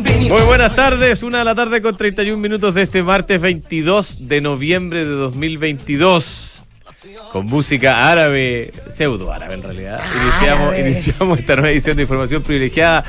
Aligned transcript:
Muy 0.00 0.42
buenas 0.46 0.74
tardes, 0.74 1.22
una 1.22 1.40
de 1.40 1.44
la 1.44 1.54
tarde 1.54 1.82
con 1.82 1.94
31 1.94 2.38
minutos 2.38 2.74
de 2.74 2.80
este 2.80 3.02
martes 3.02 3.38
22 3.38 4.26
de 4.26 4.40
noviembre 4.40 5.04
de 5.04 5.10
2022. 5.10 6.62
Con 7.30 7.44
música 7.44 8.10
árabe, 8.10 8.72
pseudo 8.88 9.30
árabe 9.30 9.52
en 9.52 9.62
realidad. 9.62 10.00
Iniciamos, 10.22 10.78
iniciamos 10.78 11.38
esta 11.38 11.56
nueva 11.56 11.70
edición 11.70 11.98
de 11.98 12.04
Información 12.04 12.42
Privilegiada. 12.42 13.04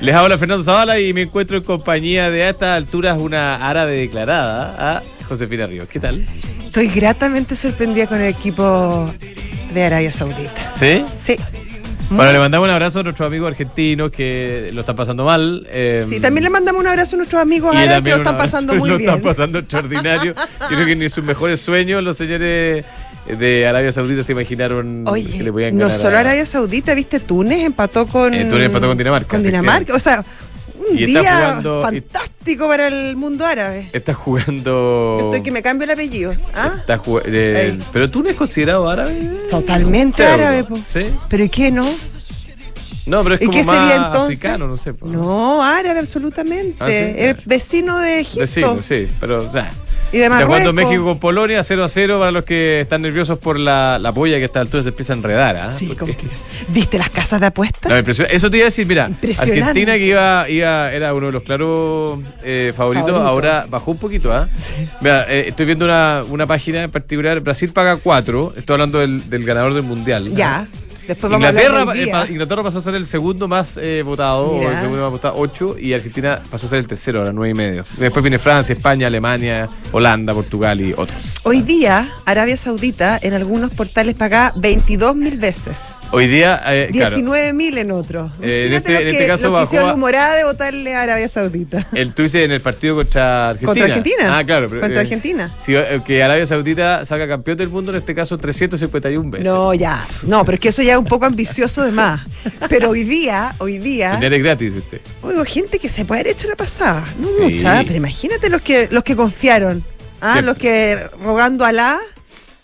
Les 0.00 0.12
habla 0.12 0.36
Fernando 0.38 0.64
Zavala 0.64 0.98
y 0.98 1.12
me 1.12 1.22
encuentro 1.22 1.56
en 1.56 1.62
compañía 1.62 2.30
de 2.30 2.42
a 2.42 2.50
estas 2.50 2.76
alturas 2.76 3.20
una 3.20 3.68
árabe 3.68 3.96
declarada 3.96 4.96
a 4.96 5.02
Josefina 5.28 5.66
Ríos. 5.66 5.88
¿Qué 5.88 6.00
tal? 6.00 6.24
Estoy 6.64 6.88
gratamente 6.88 7.54
sorprendida 7.54 8.08
con 8.08 8.20
el 8.20 8.26
equipo 8.26 9.08
de 9.72 9.84
Arabia 9.84 10.10
Saudita. 10.10 10.74
¿Sí? 10.74 11.04
Sí. 11.16 11.36
Bueno, 12.10 12.32
le 12.32 12.38
mandamos 12.38 12.66
un 12.66 12.70
abrazo 12.72 13.00
a 13.00 13.02
nuestros 13.02 13.26
amigos 13.26 13.48
argentinos 13.48 14.10
que 14.10 14.70
lo 14.72 14.80
están 14.80 14.96
pasando 14.96 15.24
mal. 15.24 15.66
eh, 15.70 16.04
Sí, 16.08 16.20
también 16.20 16.44
le 16.44 16.50
mandamos 16.50 16.80
un 16.80 16.86
abrazo 16.88 17.16
a 17.16 17.18
nuestros 17.18 17.40
amigos 17.42 17.76
árabes 17.76 18.02
que 18.02 18.10
lo 18.10 18.16
están 18.16 18.38
pasando 18.38 18.74
muy 18.76 18.88
lo 18.90 18.96
bien. 18.96 19.10
están 19.10 19.22
pasando 19.22 19.58
extraordinario. 19.58 20.34
Yo 20.34 20.66
creo 20.68 20.86
que 20.86 20.96
ni 20.96 21.08
sus 21.10 21.22
mejores 21.24 21.60
sueños 21.60 22.02
los 22.02 22.16
señores 22.16 22.84
de 23.26 23.66
Arabia 23.66 23.92
Saudita 23.92 24.22
se 24.22 24.32
imaginaron 24.32 25.04
que 25.04 25.10
Oye, 25.10 25.42
le 25.42 25.52
podían 25.52 25.76
no 25.76 25.84
ganar. 25.88 26.00
solo 26.00 26.16
a- 26.16 26.20
Arabia 26.20 26.46
Saudita, 26.46 26.94
viste, 26.94 27.20
Túnez 27.20 27.62
empató 27.62 28.06
con. 28.06 28.32
Eh, 28.32 28.46
Túnez 28.46 28.66
empató 28.66 28.86
con 28.88 28.96
Dinamarca, 28.96 29.28
Con 29.28 29.42
Dinamarca, 29.42 29.94
o 29.94 29.98
sea, 29.98 30.24
un 30.78 30.98
Y 30.98 31.04
está 31.04 31.20
día 31.20 31.34
jugando- 31.42 31.82
fantástico 31.82 32.68
para 32.68 32.86
el 32.88 33.16
mundo 33.16 33.44
árabe. 33.46 33.90
Está 33.92 34.14
jugando. 34.14 35.18
Estoy 35.20 35.42
que 35.42 35.50
me 35.52 35.62
cambio 35.62 35.84
el 35.84 35.90
apellido. 35.90 36.34
¿Ah? 36.54 36.72
Está 36.78 37.00
eh. 37.24 37.78
Pero 37.92 38.10
tú 38.10 38.22
no 38.22 38.30
es 38.30 38.36
considerado 38.36 38.88
árabe. 38.88 39.42
Totalmente 39.50 40.24
árabe, 40.24 40.64
po. 40.64 40.78
¿Sí? 40.88 41.06
¿Pero 41.28 41.44
y 41.44 41.48
qué 41.48 41.70
no? 41.70 41.88
No, 43.06 43.22
pero 43.22 43.36
es 43.36 43.42
¿Y 43.42 43.46
como 43.46 43.58
qué 43.58 43.64
más 43.64 43.78
sería 43.78 43.96
entonces? 43.96 44.22
africano, 44.38 44.68
no 44.68 44.76
sé. 44.76 44.92
po. 44.92 45.06
No, 45.06 45.62
árabe, 45.64 46.00
absolutamente. 46.00 46.76
Ah, 46.78 46.88
¿sí? 46.88 46.94
El 46.94 47.36
vecino 47.46 47.98
de 47.98 48.20
Egipto. 48.20 48.40
Vecino, 48.40 48.82
sí, 48.82 49.08
pero 49.18 49.48
o 49.48 49.52
sea, 49.52 49.72
Y 50.12 50.18
de 50.18 50.24
Está 50.24 50.46
jugando. 50.46 50.72
México 50.72 51.04
con 51.04 51.18
Polonia 51.18 51.62
0 51.62 51.84
a 51.84 51.88
0 51.88 52.18
para 52.18 52.30
los 52.30 52.44
que 52.44 52.80
están 52.80 53.02
nerviosos 53.02 53.38
por 53.38 53.58
la, 53.58 53.98
la 53.98 54.10
polla 54.12 54.36
que 54.36 54.42
a 54.42 54.46
esta 54.46 54.60
altura 54.60 54.82
se 54.82 54.88
empieza 54.88 55.12
a 55.12 55.16
enredar. 55.16 55.56
¿ah? 55.56 55.70
Sí, 55.70 55.86
Porque- 55.88 55.98
como 55.98 56.16
que- 56.16 56.26
¿Viste 56.68 56.98
las 56.98 57.10
casas 57.10 57.40
de 57.40 57.46
apuestas? 57.46 57.90
No. 57.90 57.96
Eso 58.24 58.50
te 58.50 58.56
iba 58.56 58.64
a 58.64 58.70
decir, 58.70 58.86
mira. 58.86 59.04
Argentina 59.06 59.94
que 59.94 60.06
iba, 60.06 60.48
iba, 60.48 60.92
era 60.92 61.12
uno 61.14 61.26
de 61.26 61.32
los 61.32 61.42
claros 61.42 62.20
eh, 62.42 62.72
favoritos, 62.76 63.10
Favorito. 63.10 63.28
ahora 63.28 63.66
bajó 63.68 63.90
un 63.90 63.98
poquito, 63.98 64.32
¿ah? 64.32 64.48
Mira, 65.00 65.26
eh, 65.28 65.44
estoy 65.48 65.66
viendo 65.66 65.84
una, 65.84 66.24
una 66.28 66.46
página 66.46 66.82
en 66.84 66.90
particular, 66.90 67.40
Brasil 67.40 67.70
paga 67.72 67.96
4, 67.96 68.54
estoy 68.56 68.74
hablando 68.74 68.98
del, 69.00 69.28
del 69.28 69.44
ganador 69.44 69.74
del 69.74 69.82
mundial. 69.82 70.28
¿ah? 70.32 70.36
Ya. 70.36 70.66
Después 71.08 71.32
vamos 71.32 71.48
Inglaterra, 71.48 71.90
a 71.90 72.24
eh, 72.26 72.32
Inglaterra 72.32 72.62
pasó 72.62 72.78
a 72.78 72.82
ser 72.82 72.94
el 72.94 73.06
segundo 73.06 73.48
más 73.48 73.78
eh, 73.80 74.02
votado, 74.04 74.42
o 74.42 74.62
el 74.62 74.76
segundo 74.76 75.02
más 75.04 75.10
votado, 75.10 75.36
8, 75.38 75.76
y 75.78 75.94
Argentina 75.94 76.42
pasó 76.50 76.66
a 76.66 76.68
ser 76.68 76.80
el 76.80 76.86
tercero, 76.86 77.20
ahora 77.20 77.32
9 77.32 77.50
y 77.50 77.54
medio. 77.54 77.84
Después 77.96 78.22
viene 78.22 78.38
Francia, 78.38 78.74
España, 78.74 79.06
Alemania, 79.06 79.70
Holanda, 79.90 80.34
Portugal 80.34 80.78
y 80.82 80.92
otros. 80.92 81.16
Hoy 81.44 81.62
día, 81.62 82.12
Arabia 82.26 82.58
Saudita 82.58 83.18
en 83.22 83.32
algunos 83.32 83.70
portales 83.70 84.16
paga 84.16 84.52
22 84.56 85.16
mil 85.16 85.38
veces. 85.38 85.94
Hoy 86.10 86.26
día, 86.26 86.62
eh, 86.66 86.88
claro, 86.90 87.16
19 87.16 87.52
mil 87.52 87.76
en 87.76 87.90
otros. 87.90 88.32
Eh, 88.40 88.64
en 88.66 88.72
Imagínate 88.72 88.76
este- 88.76 88.92
en 88.96 89.02
que, 89.02 89.10
este 89.10 89.26
caso 89.26 89.42
que 89.44 89.48
bajó 89.50 89.64
hicieron 89.64 89.88
la 89.88 89.94
humorada 89.94 90.36
de 90.36 90.44
votarle 90.44 90.94
a 90.94 91.02
Arabia 91.02 91.28
Saudita. 91.28 91.86
el 91.94 92.14
tú 92.14 92.22
dices 92.22 92.44
en 92.46 92.50
el 92.52 92.62
partido 92.62 92.96
contra 92.96 93.50
Argentina. 93.50 93.66
¿Contra 93.68 93.84
Argentina? 93.84 94.38
Ah, 94.38 94.44
claro. 94.44 94.68
pero, 94.70 94.80
¿Contra 94.80 94.98
eh, 95.02 95.04
Argentina? 95.04 95.54
Sí, 95.60 95.74
eh, 95.76 96.00
que 96.06 96.22
Arabia 96.22 96.46
Saudita 96.46 97.04
saca 97.04 97.28
campeón 97.28 97.58
del 97.58 97.68
mundo, 97.68 97.90
en 97.90 97.98
este 97.98 98.14
caso 98.14 98.38
351 98.38 99.30
veces. 99.30 99.46
No, 99.46 99.74
ya. 99.74 100.02
No, 100.22 100.46
pero 100.46 100.54
es 100.54 100.60
que 100.60 100.68
eso 100.70 100.80
ya 100.82 100.92
es 100.92 100.98
un 100.98 101.04
poco 101.04 101.26
ambicioso 101.26 101.82
de 101.82 101.92
más. 101.92 102.22
Pero 102.70 102.88
hoy 102.90 103.04
día, 103.04 103.54
hoy 103.58 103.76
día, 103.76 104.18
es 104.18 104.42
gratis, 104.42 104.72
este. 104.76 105.02
oigo 105.22 105.44
gente 105.44 105.78
que 105.78 105.90
se 105.90 106.06
puede 106.06 106.22
haber 106.22 106.32
hecho 106.32 106.48
la 106.48 106.56
pasada. 106.56 107.04
No 107.18 107.28
Sí. 107.28 107.54
mucha, 107.54 107.82
pero 107.82 107.96
imagínate 107.96 108.48
los 108.48 108.62
que, 108.62 108.88
los 108.90 109.04
que 109.04 109.14
confiaron. 109.14 109.84
Ah, 110.22 110.32
Siempre. 110.32 110.42
los 110.46 110.58
que 110.58 110.98
rogando 111.22 111.66
a 111.66 111.68
Alá 111.68 111.98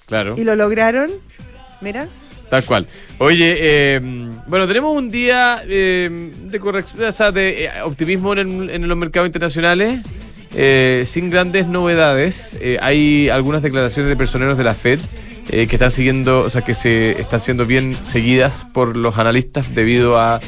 Claro. 0.06 0.34
y 0.38 0.44
lo 0.44 0.56
lograron. 0.56 1.10
Mira. 1.82 2.08
Tal 2.50 2.64
cual. 2.64 2.86
Oye, 3.18 3.56
eh, 3.58 4.00
bueno, 4.46 4.66
tenemos 4.66 4.96
un 4.96 5.10
día 5.10 5.62
eh, 5.66 6.30
de 6.44 6.60
corrección, 6.60 7.04
o 7.04 7.12
sea, 7.12 7.32
de 7.32 7.64
eh, 7.64 7.70
optimismo 7.84 8.34
en, 8.34 8.70
en 8.70 8.86
los 8.86 8.96
mercados 8.96 9.26
internacionales, 9.26 10.06
eh, 10.54 11.04
sin 11.06 11.30
grandes 11.30 11.66
novedades. 11.66 12.58
Hay 12.80 13.28
algunas 13.28 13.62
declaraciones 13.62 14.10
de 14.10 14.16
personeros 14.16 14.58
de 14.58 14.64
la 14.64 14.74
Fed 14.74 15.00
que 15.46 15.64
están 15.64 15.90
siguiendo, 15.90 16.40
o 16.40 16.50
sea, 16.50 16.62
que 16.62 16.72
se 16.72 17.20
están 17.20 17.38
siendo 17.38 17.66
bien 17.66 17.94
seguidas 18.02 18.64
por 18.64 18.96
los 18.96 19.18
analistas 19.18 19.74
debido 19.74 20.18
a, 20.18 20.40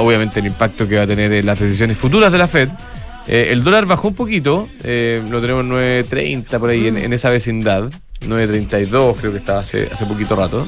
obviamente, 0.00 0.40
el 0.40 0.46
impacto 0.46 0.88
que 0.88 0.96
va 0.96 1.02
a 1.02 1.06
tener 1.06 1.32
en 1.32 1.46
las 1.46 1.60
decisiones 1.60 1.96
futuras 1.96 2.32
de 2.32 2.38
la 2.38 2.48
Fed. 2.48 2.68
El 3.28 3.62
dólar 3.62 3.86
bajó 3.86 4.08
un 4.08 4.14
poquito, 4.14 4.68
lo 4.82 5.40
tenemos 5.40 5.64
en 5.64 5.70
9.30 5.70 6.58
por 6.58 6.70
ahí 6.70 6.88
en 6.88 7.12
esa 7.12 7.30
vecindad, 7.30 7.90
9.32 8.20 9.16
creo 9.16 9.32
que 9.32 9.38
estaba 9.38 9.60
hace, 9.60 9.88
hace 9.92 10.06
poquito 10.06 10.36
rato. 10.36 10.66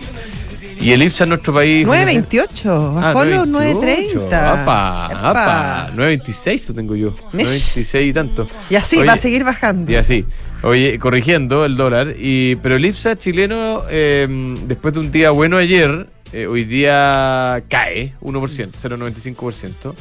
Y 0.81 0.91
el 0.91 1.03
IPSA 1.05 1.25
en 1.25 1.31
nuestro 1.31 1.55
país... 1.55 1.87
9.28, 1.87 2.95
bajó 2.97 3.21
Ah, 3.21 3.25
los 3.25 3.49
9.28. 3.49 4.29
9.30. 4.29 4.63
Apa, 4.63 5.07
apa. 5.31 5.91
9.26 5.95 6.69
lo 6.69 6.75
tengo 6.75 6.97
yo. 6.97 7.15
Mish. 7.33 7.77
9.26 7.77 8.09
y 8.09 8.13
tanto. 8.13 8.47
Y 8.69 8.75
así 8.75 8.97
Oye, 8.97 9.07
va 9.07 9.13
a 9.13 9.17
seguir 9.17 9.45
bajando. 9.45 9.93
Y 9.93 9.95
así. 9.95 10.25
Oye, 10.63 10.99
corrigiendo 10.99 11.65
el 11.65 11.77
dólar. 11.77 12.17
Y, 12.19 12.57
pero 12.57 12.75
el 12.77 12.85
IPSA 12.87 13.17
chileno, 13.17 13.83
eh, 13.89 14.27
después 14.67 14.95
de 14.95 15.01
un 15.01 15.13
día 15.13 15.31
bueno 15.31 15.57
ayer, 15.57 16.09
eh, 16.33 16.47
hoy 16.47 16.65
día 16.65 17.63
cae 17.69 18.15
1%, 18.21 18.71
0,95%. 18.73 19.95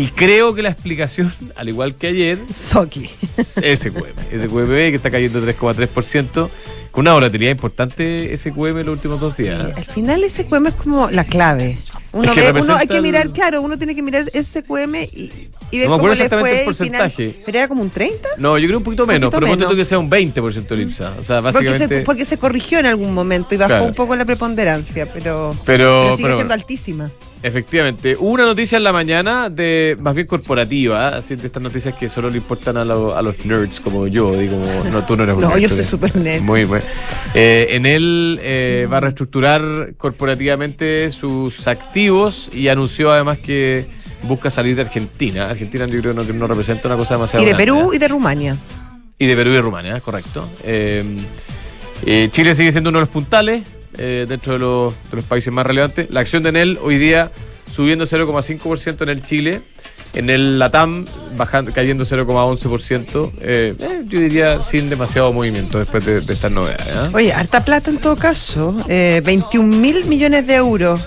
Y 0.00 0.06
creo 0.08 0.54
que 0.54 0.62
la 0.62 0.68
explicación, 0.70 1.32
al 1.56 1.68
igual 1.68 1.96
que 1.96 2.06
ayer, 2.08 2.38
Soki. 2.52 3.10
SQM. 3.26 4.14
SQM 4.32 4.66
que 4.68 4.94
está 4.94 5.10
cayendo 5.10 5.40
3,3%, 5.44 6.48
con 6.92 7.02
una 7.02 7.14
volatilidad 7.14 7.50
importante 7.50 8.36
SQM 8.36 8.78
en 8.80 8.86
los 8.86 8.94
últimos 8.94 9.18
dos 9.20 9.36
días. 9.36 9.60
Al 9.76 9.84
final 9.84 10.22
SQM 10.28 10.66
es 10.68 10.74
como 10.74 11.10
la 11.10 11.24
clave. 11.24 11.78
Uno, 12.12 12.32
Es 12.32 12.38
que 12.38 12.52
ve- 12.52 12.60
uno 12.62 12.76
hay 12.76 12.86
que 12.86 13.00
mirar, 13.00 13.26
el- 13.26 13.32
claro, 13.32 13.60
uno 13.60 13.76
tiene 13.76 13.94
que 13.94 14.02
mirar 14.02 14.30
SQM 14.32 14.94
y, 15.12 15.48
y 15.72 15.78
ver 15.78 15.88
No 15.88 15.98
cómo 15.98 16.08
le 16.14 16.16
fue 16.16 16.24
el 16.24 16.30
final- 16.46 16.64
porcentaje. 16.64 17.42
pero 17.44 17.58
era 17.58 17.68
como 17.68 17.82
un 17.82 17.90
30. 17.90 18.28
No, 18.38 18.56
yo 18.56 18.66
creo 18.66 18.78
un 18.78 18.84
poquito 18.84 19.06
menos, 19.06 19.30
poquito 19.30 19.46
pero 19.46 19.58
menos. 19.58 19.74
que 19.76 19.84
sea 19.84 19.98
un 19.98 20.08
20% 20.08 20.74
el 20.74 20.82
IPSA. 20.82 21.14
O 21.18 21.22
sea, 21.24 21.42
Porque 21.42 21.58
básicamente. 21.66 21.98
se, 21.98 22.02
porque 22.04 22.24
se 22.24 22.38
corrigió 22.38 22.78
en 22.78 22.86
algún 22.86 23.12
momento 23.12 23.54
y 23.54 23.58
bajó 23.58 23.68
Claro. 23.68 23.84
un 23.84 23.94
poco 23.94 24.16
la 24.16 24.24
preponderancia, 24.24 25.06
pero, 25.12 25.54
Pero, 25.66 26.04
pero 26.04 26.16
sigue 26.16 26.22
pero 26.28 26.36
siendo 26.36 26.54
altísima. 26.54 27.10
Efectivamente, 27.42 28.16
hubo 28.18 28.30
una 28.32 28.44
noticia 28.44 28.76
en 28.78 28.84
la 28.84 28.92
mañana 28.92 29.48
de 29.50 29.96
más 30.00 30.14
bien 30.14 30.26
corporativa, 30.26 31.08
así 31.08 31.36
de 31.36 31.46
estas 31.46 31.62
noticias 31.62 31.94
que 31.94 32.08
solo 32.08 32.30
le 32.30 32.38
importan 32.38 32.76
a, 32.76 32.84
lo- 32.84 33.16
a 33.16 33.22
los 33.22 33.44
nerds 33.46 33.80
como 33.80 34.06
yo, 34.06 34.32
digo, 34.36 34.60
no, 34.92 35.04
tú 35.04 35.16
no 35.16 35.22
eres 35.24 35.36
un 35.36 35.42
No, 35.42 35.48
nerd, 35.50 35.58
yo 35.60 35.68
soy 35.68 35.84
súper 35.84 36.14
nerd. 36.16 36.42
Muy 36.42 36.64
bueno. 36.64 36.84
Eh, 37.34 37.68
en 37.70 37.86
él 37.86 38.38
eh, 38.42 38.88
va 38.92 38.96
a 38.98 39.00
reestructurar 39.00 39.94
corporativamente 39.96 41.10
sus 41.10 41.66
activos 41.68 42.50
y 42.52 42.68
anunció 42.68 43.12
además 43.12 43.38
que 43.38 43.86
busca 44.22 44.50
salir 44.50 44.74
de 44.76 44.82
Argentina. 44.82 45.48
Argentina 45.50 45.86
yo 45.86 46.00
creo 46.00 46.14
que 46.14 46.32
no, 46.32 46.38
no 46.38 46.46
representa 46.46 46.88
una 46.88 46.96
cosa 46.96 47.14
demasiado 47.14 47.44
Y 47.44 47.48
de 47.48 47.54
Perú 47.54 47.92
y 47.94 47.98
de 47.98 48.08
Rumania. 48.08 48.56
Y 49.18 49.26
de 49.26 49.34
Perú 49.36 49.50
y 49.50 49.54
de 49.54 49.62
Rumania, 49.62 50.00
correcto. 50.00 50.48
Eh, 50.64 51.04
Chile 52.30 52.54
sigue 52.54 52.70
siendo 52.72 52.90
uno 52.90 52.98
de 52.98 53.02
los 53.02 53.08
puntales 53.08 53.62
eh, 53.96 54.26
dentro 54.28 54.54
de 54.54 54.58
los, 54.58 54.94
de 55.10 55.16
los 55.16 55.24
países 55.24 55.52
más 55.52 55.66
relevantes. 55.66 56.08
La 56.10 56.20
acción 56.20 56.42
de 56.42 56.50
Enel 56.50 56.78
hoy 56.82 56.98
día 56.98 57.32
subiendo 57.70 58.04
0,5% 58.04 59.02
en 59.02 59.08
el 59.08 59.22
Chile. 59.22 59.62
En 60.14 60.30
el 60.30 60.58
Latam 60.58 61.04
bajando, 61.36 61.72
cayendo 61.72 62.04
0,11%. 62.04 63.32
Eh, 63.40 63.74
eh, 63.78 64.02
yo 64.06 64.20
diría 64.20 64.58
sin 64.58 64.88
demasiado 64.88 65.32
movimiento 65.32 65.78
después 65.78 66.04
de, 66.06 66.22
de 66.22 66.32
estas 66.32 66.50
novedades. 66.50 66.86
¿ah? 66.96 67.10
Oye, 67.12 67.32
harta 67.32 67.64
plata 67.64 67.90
en 67.90 67.98
todo 67.98 68.16
caso. 68.16 68.74
Eh, 68.88 69.20
21 69.24 69.76
mil 69.76 70.06
millones 70.06 70.46
de 70.46 70.54
euros 70.54 71.00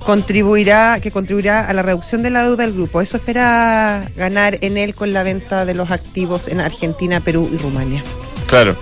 contribuirá, 0.00 1.00
que 1.00 1.10
contribuirá 1.10 1.66
a 1.66 1.72
la 1.72 1.82
reducción 1.82 2.22
de 2.22 2.30
la 2.30 2.42
deuda 2.42 2.64
del 2.64 2.74
grupo. 2.74 3.00
Eso 3.00 3.16
espera 3.16 4.06
ganar 4.16 4.58
en 4.60 4.76
él 4.76 4.94
con 4.94 5.12
la 5.12 5.22
venta 5.22 5.64
de 5.64 5.74
los 5.74 5.90
activos 5.90 6.48
en 6.48 6.60
Argentina, 6.60 7.20
Perú 7.20 7.48
y 7.52 7.56
Rumania. 7.56 8.02
Claro. 8.48 8.76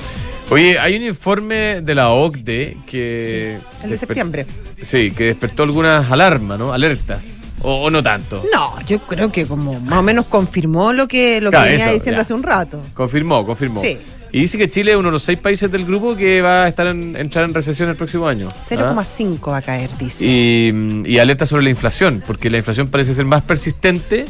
Oye, 0.51 0.81
hay 0.81 0.97
un 0.97 1.05
informe 1.05 1.81
de 1.81 1.95
la 1.95 2.11
OCDE 2.11 2.77
que... 2.85 3.57
El 3.85 3.91
de 3.91 3.97
septiembre. 3.97 4.47
Sí, 4.83 5.13
que 5.13 5.27
despertó 5.27 5.63
algunas 5.63 6.11
alarmas, 6.11 6.59
¿no? 6.59 6.73
Alertas. 6.73 7.43
O, 7.63 7.85
o 7.85 7.91
no 7.91 8.03
tanto. 8.03 8.43
No, 8.53 8.81
yo 8.83 8.99
creo 8.99 9.31
que 9.31 9.47
como 9.47 9.79
más 9.81 10.01
o 10.01 10.03
menos 10.03 10.27
confirmó 10.27 10.93
lo 10.93 11.07
que, 11.07 11.41
lo 11.41 11.53
que 11.53 11.59
venía 11.59 11.85
eso, 11.85 11.95
diciendo 11.95 12.17
ya. 12.17 12.23
hace 12.23 12.35
un 12.35 12.43
rato. 12.43 12.83
Confirmó, 12.95 13.47
confirmó. 13.47 13.81
Sí. 13.81 13.99
Y 14.33 14.41
dice 14.41 14.59
que 14.59 14.69
Chile 14.69 14.93
es 14.93 14.97
uno 14.97 15.09
de 15.09 15.13
los 15.13 15.23
seis 15.23 15.39
países 15.39 15.71
del 15.71 15.85
grupo 15.85 16.17
que 16.17 16.41
va 16.41 16.65
a 16.65 16.69
estar 16.69 16.87
en, 16.89 17.17
entrar 17.17 17.45
en 17.45 17.55
recesión 17.55 17.89
el 17.89 17.97
próximo 17.97 18.27
año. 18.27 18.49
¿ah? 18.51 18.57
0,5 18.57 19.51
va 19.51 19.59
a 19.59 19.63
caer, 19.63 19.91
dice. 19.99 20.25
Y, 20.25 20.73
mm, 20.73 21.07
y 21.07 21.19
alerta 21.19 21.47
sobre 21.47 21.65
la 21.65 21.71
inflación, 21.71 22.23
porque 22.27 22.51
la 22.51 22.59
inflación 22.59 22.89
parece 22.89 23.15
ser 23.15 23.25
más 23.25 23.43
persistente 23.43 24.27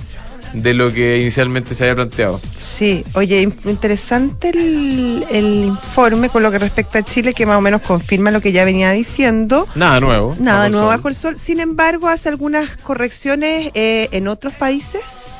de 0.52 0.74
lo 0.74 0.92
que 0.92 1.18
inicialmente 1.18 1.74
se 1.74 1.84
había 1.84 1.94
planteado. 1.96 2.40
Sí, 2.56 3.04
oye, 3.14 3.42
in- 3.42 3.54
interesante 3.64 4.50
el, 4.50 5.24
el 5.30 5.64
informe 5.64 6.28
con 6.28 6.42
lo 6.42 6.50
que 6.50 6.58
respecta 6.58 6.98
a 6.98 7.02
Chile, 7.02 7.34
que 7.34 7.46
más 7.46 7.56
o 7.56 7.60
menos 7.60 7.82
confirma 7.82 8.30
lo 8.30 8.40
que 8.40 8.52
ya 8.52 8.64
venía 8.64 8.90
diciendo. 8.92 9.66
Nada 9.74 10.00
nuevo. 10.00 10.36
Nada 10.40 10.68
nuevo 10.68 10.86
bajo 10.88 11.08
el 11.08 11.14
sol. 11.14 11.38
Sin 11.38 11.60
embargo, 11.60 12.08
hace 12.08 12.28
algunas 12.28 12.76
correcciones 12.78 13.70
eh, 13.74 14.08
en 14.12 14.28
otros 14.28 14.52
países 14.54 15.38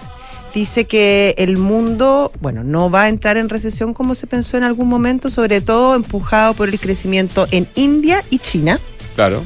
dice 0.55 0.85
que 0.85 1.35
el 1.39 1.57
mundo, 1.59 2.33
bueno, 2.41 2.65
no 2.65 2.91
va 2.91 3.03
a 3.03 3.09
entrar 3.09 3.37
en 3.37 3.49
recesión 3.49 3.95
como 3.95 4.17
se 4.17 4.27
pensó 4.27 4.57
en 4.57 4.65
algún 4.65 4.89
momento, 4.89 5.31
sobre 5.31 5.61
todo 5.61 5.95
empujado 5.95 6.55
por 6.55 6.69
el 6.69 6.81
crecimiento 6.81 7.47
en 7.53 7.69
India 7.77 8.25
y 8.31 8.39
China. 8.41 8.81
Claro. 9.15 9.45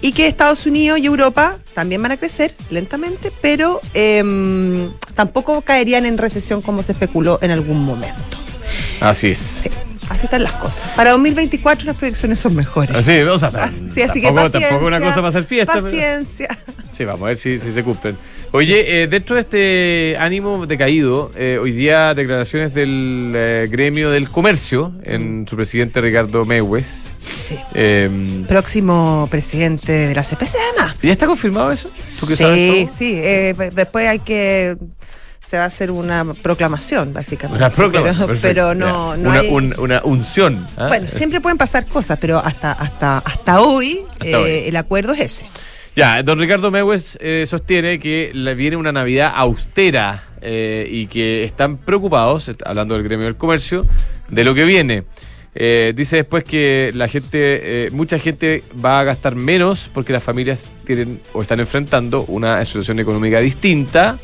Y 0.00 0.12
que 0.12 0.26
Estados 0.26 0.64
Unidos 0.66 0.98
y 1.00 1.06
Europa 1.06 1.58
también 1.74 2.02
van 2.02 2.12
a 2.12 2.16
crecer 2.16 2.54
lentamente, 2.70 3.32
pero 3.40 3.80
em, 3.94 4.90
tampoco 5.14 5.62
caerían 5.62 6.06
en 6.06 6.18
recesión 6.18 6.62
como 6.62 6.82
se 6.82 6.92
especuló 6.92 7.38
en 7.42 7.50
algún 7.50 7.84
momento. 7.84 8.38
Así 9.00 9.28
es. 9.28 9.38
Sí, 9.38 9.70
así 10.08 10.26
están 10.26 10.42
las 10.42 10.52
cosas. 10.54 10.90
Para 10.96 11.10
2024 11.12 11.86
las 11.86 11.96
proyecciones 11.96 12.38
son 12.38 12.54
mejores. 12.56 12.94
Así, 12.96 13.20
o 13.20 13.38
sea, 13.38 13.50
son- 13.50 13.62
Así, 13.62 14.02
así 14.02 14.20
que 14.20 14.26
tampoco, 14.28 14.50
tampoco 14.50 14.86
una 14.86 15.00
cosa 15.00 15.16
para 15.16 15.28
hacer 15.28 15.44
fiesta. 15.44 15.74
pero- 15.74 15.84
Paciencia. 15.86 16.48
Sí, 16.92 17.04
vamos 17.04 17.22
a 17.22 17.26
ver 17.26 17.36
si, 17.38 17.58
si 17.58 17.70
se 17.72 17.82
cumplen. 17.84 18.16
Oye, 18.50 19.02
eh, 19.02 19.06
dentro 19.08 19.34
de 19.36 19.42
este 19.42 20.16
ánimo 20.18 20.66
decaído, 20.66 21.30
eh, 21.36 21.58
hoy 21.62 21.70
día 21.72 22.14
declaraciones 22.14 22.72
del 22.74 23.32
eh, 23.36 23.68
gremio 23.70 24.10
del 24.10 24.30
comercio 24.30 24.92
en 25.04 25.46
su 25.48 25.54
presidente 25.54 26.00
Ricardo 26.00 26.44
Mewes. 26.46 27.04
Sí. 27.42 27.56
Eh, 27.74 28.44
Próximo 28.48 29.28
presidente 29.30 29.92
de 29.92 30.14
la 30.14 30.22
CPC, 30.24 30.56
además. 30.72 30.96
¿Ya 31.02 31.12
está 31.12 31.26
confirmado 31.26 31.70
eso? 31.70 31.90
¿Tú 32.20 32.26
que 32.26 32.36
Sí, 32.36 32.42
sabes 32.42 32.90
sí. 32.92 33.12
eh, 33.22 33.54
después 33.74 34.08
hay 34.08 34.18
que. 34.20 34.76
Se 35.48 35.56
va 35.56 35.64
a 35.64 35.66
hacer 35.68 35.90
una 35.90 36.34
proclamación, 36.34 37.14
básicamente. 37.14 37.56
Una 37.56 37.72
proclamación, 37.72 38.38
Pero, 38.42 38.74
no, 38.74 39.12
una, 39.12 39.32
hay- 39.32 39.48
un- 39.48 39.74
una 39.78 40.02
unción. 40.04 40.66
¿ah? 40.76 40.88
Bueno, 40.88 41.06
siempre 41.10 41.40
pueden 41.40 41.56
pasar 41.56 41.86
cosas, 41.86 42.18
pero 42.20 42.36
hasta, 42.38 42.72
hasta, 42.72 43.16
hasta 43.18 43.62
hoy, 43.62 44.00
Hasta 44.20 44.26
eh, 44.26 44.36
hoy. 44.36 44.50
el 44.68 44.76
acuerdo 44.76 45.14
es 45.14 45.20
ese. 45.20 45.46
Ya, 45.96 46.22
don 46.22 46.38
Ricardo 46.38 46.70
Mewes 46.70 47.16
eh, 47.22 47.44
sostiene 47.46 47.98
que 47.98 48.30
le 48.34 48.54
viene 48.54 48.76
una 48.76 48.92
Navidad 48.92 49.32
austera 49.34 50.24
eh, 50.42 50.86
y 50.90 51.06
que 51.06 51.44
están 51.44 51.78
preocupados, 51.78 52.50
hablando 52.66 52.92
del 52.94 53.04
gremio 53.04 53.24
del 53.24 53.36
comercio, 53.36 53.86
de 54.28 54.44
lo 54.44 54.54
que 54.54 54.64
viene. 54.64 55.04
Eh, 55.54 55.94
dice 55.96 56.16
después 56.16 56.44
que 56.44 56.90
la 56.94 57.08
gente, 57.08 57.86
eh, 57.86 57.90
mucha 57.90 58.18
gente 58.18 58.64
va 58.84 59.00
a 59.00 59.04
gastar 59.04 59.34
menos 59.34 59.90
porque 59.94 60.12
las 60.12 60.22
familias 60.22 60.60
tienen 60.84 61.22
o 61.32 61.40
están 61.40 61.58
enfrentando 61.58 62.24
una 62.28 62.62
situación 62.66 62.98
económica 63.00 63.40
distinta. 63.40 64.18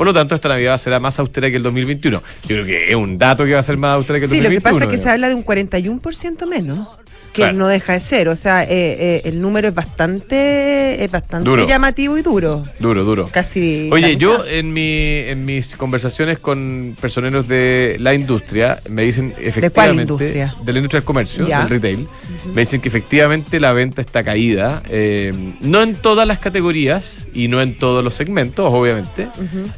Por 0.00 0.06
lo 0.06 0.14
tanto, 0.14 0.34
esta 0.34 0.48
Navidad 0.48 0.78
será 0.78 0.98
más 0.98 1.18
austera 1.18 1.50
que 1.50 1.56
el 1.58 1.62
2021. 1.62 2.22
Yo 2.44 2.48
creo 2.48 2.64
que 2.64 2.88
es 2.88 2.96
un 2.96 3.18
dato 3.18 3.44
que 3.44 3.52
va 3.52 3.58
a 3.58 3.62
ser 3.62 3.76
más 3.76 3.96
austera 3.96 4.18
que 4.18 4.24
el 4.24 4.30
Sí, 4.30 4.38
lo 4.40 4.48
que 4.48 4.54
2021. 4.54 4.78
pasa 4.78 4.84
es 4.90 4.96
que 4.96 5.02
se 5.02 5.10
habla 5.10 5.28
de 5.28 5.34
un 5.34 5.44
41% 5.44 6.46
menos, 6.48 6.88
que 7.32 7.42
Claro. 7.42 7.56
no 7.58 7.66
deja 7.68 7.92
de 7.92 8.00
ser. 8.00 8.28
O 8.28 8.36
sea, 8.36 8.64
eh, 8.64 8.68
eh, 8.70 9.22
el 9.24 9.40
número 9.40 9.68
es 9.68 9.74
bastante, 9.74 11.02
es 11.04 11.10
bastante 11.10 11.48
Duro. 11.48 11.66
llamativo 11.66 12.18
y 12.18 12.22
duro. 12.22 12.64
Duro, 12.78 13.04
duro. 13.04 13.28
Casi. 13.30 13.88
Oye, 13.92 14.16
yo 14.16 14.44
en, 14.46 14.72
mi, 14.72 15.18
en 15.28 15.44
mis 15.44 15.76
conversaciones 15.76 16.38
con 16.38 16.96
personeros 17.00 17.46
de 17.48 17.96
la 18.00 18.14
industria 18.14 18.78
me 18.90 19.02
dicen 19.02 19.34
efectivamente 19.38 20.02
industria? 20.02 20.54
de 20.64 20.72
la 20.72 20.78
industria 20.78 21.00
del 21.00 21.04
comercio, 21.06 21.46
Ya. 21.46 21.60
del 21.60 21.68
retail, 21.68 22.06
me 22.54 22.62
dicen 22.62 22.80
que 22.80 22.88
efectivamente 22.88 23.60
la 23.60 23.72
venta 23.72 24.00
está 24.00 24.22
caída, 24.24 24.82
eh, 24.88 25.32
no 25.60 25.82
en 25.82 25.94
todas 25.94 26.26
las 26.26 26.38
categorías 26.38 27.28
y 27.32 27.48
no 27.48 27.60
en 27.62 27.78
todos 27.78 28.02
los 28.02 28.14
segmentos, 28.14 28.66
obviamente. 28.72 29.28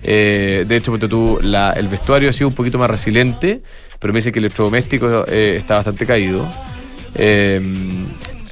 Eh, 0.02 0.64
de 0.66 0.76
hecho, 0.76 0.90
ponte 0.90 1.08
tú, 1.08 1.38
la- 1.42 1.72
el 1.72 1.88
vestuario 1.88 2.28
ha 2.28 2.32
sido 2.32 2.48
un 2.48 2.54
poquito 2.54 2.78
más 2.78 2.90
resiliente, 2.90 3.60
pero 4.00 4.12
me 4.12 4.18
dicen 4.18 4.32
que 4.32 4.38
el 4.38 4.46
electrodoméstico 4.46 5.24
eh, 5.28 5.56
está 5.58 5.74
bastante 5.76 6.06
caído. 6.06 6.48
Eh, 7.14 7.60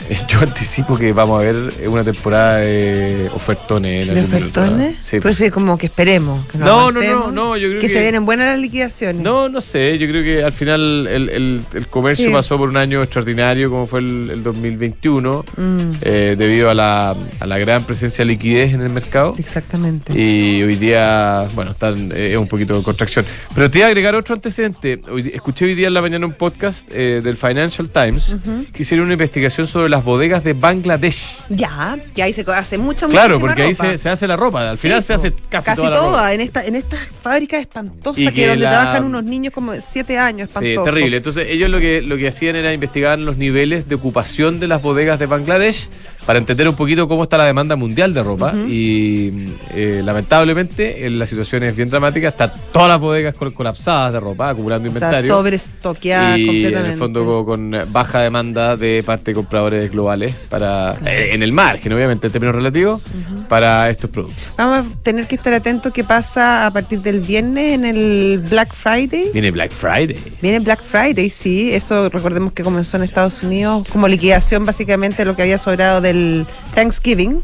yo 0.29 0.41
anticipo 0.41 0.97
que 0.97 1.13
vamos 1.13 1.41
a 1.41 1.45
ver 1.45 1.73
una 1.87 2.03
temporada 2.05 2.57
de 2.59 3.31
ofertones. 3.35 4.09
en 4.09 4.15
¿De 4.15 4.21
ofertones? 4.23 4.97
Sí, 5.03 5.21
Tú 5.21 5.29
dices 5.29 5.53
como 5.53 5.77
que 5.79 5.87
esperemos. 5.87 6.47
Que 6.47 6.59
nos 6.59 6.69
No, 6.69 6.91
no, 6.93 7.01
no, 7.01 7.31
no, 7.33 7.57
yo 7.57 7.69
creo 7.69 7.81
que, 7.81 7.87
que- 7.87 7.93
se 7.93 8.01
vienen 8.01 8.25
buenas 8.25 8.49
las 8.49 8.59
liquidaciones. 8.59 9.23
No, 9.23 9.49
no 9.49 9.61
sé, 9.61 9.99
yo 9.99 10.07
creo 10.09 10.23
que 10.23 10.43
al 10.43 10.53
final 10.53 11.07
el, 11.07 11.29
el- 11.29 11.61
el 11.75 11.87
comercio 11.89 12.27
Sí. 12.27 12.33
pasó 12.33 12.59
por 12.59 12.69
un 12.69 12.77
año 12.77 13.03
extraordinario 13.03 13.71
como 13.71 13.87
fue 13.87 14.01
el, 14.01 14.31
el 14.31 14.43
2021, 14.43 15.45
Mm, 15.57 15.91
eh, 16.03 16.35
debido 16.39 16.71
a 16.71 16.75
la, 16.75 17.15
a 17.41 17.47
la 17.47 17.59
gran 17.59 17.85
presencia 17.85 18.25
de 18.25 18.31
liquidez 18.33 18.73
en 18.75 18.81
el 18.81 18.89
mercado. 18.91 19.33
exactamente. 19.39 20.13
Y 20.19 20.63
hoy 20.63 20.77
día, 20.77 21.47
bueno, 21.55 21.73
están 21.73 22.11
eh, 22.13 22.31
es 22.33 22.37
un 22.37 22.49
poquito 22.49 22.77
de 22.77 22.83
contracción. 22.83 23.25
Pero 23.55 23.71
te 23.71 23.79
iba 23.79 23.87
a 23.87 23.89
agregar 23.91 24.15
otro 24.15 24.35
antecedente. 24.35 25.01
Hoy 25.11 25.31
escuché 25.35 25.67
hoy 25.67 25.75
día 25.75 25.89
en 25.89 25.95
la 25.95 26.01
mañana 26.03 26.27
un 26.27 26.33
podcast 26.33 26.89
eh, 26.93 27.21
del 27.23 27.37
Financial 27.37 27.89
Times 27.89 28.37
que 28.73 28.83
hicieron 28.83 29.05
una 29.07 29.15
investigación 29.15 29.67
sobre 29.67 29.89
las 29.91 30.05
bodegas 30.05 30.43
de 30.45 30.53
Bangladesh. 30.55 31.37
Ya, 31.51 31.99
que 32.15 32.23
ahí 32.23 32.33
se 32.33 32.43
hace 32.53 32.79
mucho 32.79 33.09
Claro, 33.09 33.39
porque 33.41 33.63
ahí 33.63 33.75
se, 33.75 33.99
se 33.99 34.09
hace 34.09 34.27
la 34.27 34.37
ropa. 34.37 34.71
Al 34.71 34.77
Sí, 34.79 34.83
final 34.89 35.03
se 35.03 35.13
hace 35.15 35.33
casi, 35.49 35.75
toda 35.77 35.91
la 35.91 35.97
toda, 35.97 36.11
ropa. 36.21 36.33
en 36.35 36.41
esta 36.41 36.65
en 36.65 36.77
estas 36.77 37.01
fábricas 37.23 37.61
espantosas 37.61 38.19
Y 38.21 38.27
que, 38.27 38.33
que 38.33 38.49
donde 38.49 38.65
la- 38.65 38.71
trabajan 38.71 39.05
unos 39.05 39.25
niños 39.25 39.53
como 39.53 39.73
de 39.73 39.81
7 39.81 40.19
años 40.19 40.49
Sí, 40.51 40.59
espantoso. 40.67 40.85
terrible. 40.85 41.17
Entonces 41.19 41.47
ellos 41.51 41.69
lo 41.71 41.79
que, 41.81 42.01
lo 42.03 42.17
que 42.17 42.29
hacían 42.29 42.57
era 42.57 42.73
investigar 42.73 43.19
los 43.19 43.37
niveles 43.37 43.89
de 43.89 43.95
ocupación 43.97 44.61
de 44.61 44.69
las 44.69 44.81
bodegas 44.81 45.19
de 45.19 45.27
Bangladesh 45.27 45.89
para 46.27 46.39
entender 46.39 46.69
un 46.69 46.77
poquito 46.77 47.09
cómo 47.09 47.25
está 47.25 47.37
la 47.39 47.45
demanda 47.45 47.77
mundial 47.77 48.15
de 48.15 48.23
ropa. 48.23 48.55
Y 48.69 49.31
eh, 49.75 50.01
lamentablemente 50.05 51.09
la 51.11 51.27
situación 51.27 51.63
es 51.65 51.75
bien 51.77 51.89
dramática. 51.91 52.29
Están 52.29 52.53
todas 52.73 52.89
las 52.89 53.01
bodegas 53.01 53.35
col- 53.35 53.53
colapsadas 53.53 54.13
de 54.13 54.21
ropa, 54.21 54.51
acumulando 54.51 54.89
O 54.89 54.93
sea, 54.93 55.09
inventario. 55.09 55.35
sobreestoqueadas 55.35 56.39
y 56.39 56.43
en 56.43 56.47
completamente. 56.47 56.93
el 56.93 56.99
fondo 56.99 57.45
con, 57.45 57.71
con, 57.71 57.93
baja 57.93 58.21
demanda 58.21 58.77
de 58.77 59.03
parte 59.05 59.31
de 59.33 59.35
compradores 59.35 59.80
globales 59.89 60.35
para 60.51 60.97
eh, 61.07 61.31
en 61.33 61.43
el 61.43 61.53
margen, 61.53 61.93
obviamente, 61.93 62.27
en 62.27 62.33
términos 62.33 62.55
relativos, 62.57 63.03
para 63.49 63.89
estos 63.89 64.11
productos. 64.11 64.37
Vamos 64.59 64.87
a 64.87 65.03
tener 65.03 65.27
que 65.27 65.37
estar 65.37 65.55
atentos 65.55 65.93
qué 65.93 66.05
pasa 66.05 66.67
a 66.67 66.71
partir 66.73 67.01
del 67.01 67.21
viernes 67.21 67.73
en 67.75 67.85
el 67.85 68.45
Black 68.51 68.75
Friday. 68.75 69.31
Viene 69.33 69.51
Black 69.51 69.71
Friday. 69.73 70.19
Viene 70.43 70.59
Black 70.61 70.83
Friday, 70.83 71.31
sí. 71.31 71.73
Eso 71.73 72.09
recordemos 72.11 72.53
que 72.53 72.63
comenzó 72.63 72.97
en 72.99 73.05
Estados 73.05 73.43
Unidos 73.43 73.89
como 73.89 74.09
liquidación 74.09 74.67
básicamente 74.67 75.19
de 75.19 75.25
lo 75.25 75.37
que 75.37 75.43
había 75.43 75.59
sobrado 75.59 76.01
del 76.01 76.45
Thanksgiving. 76.75 77.43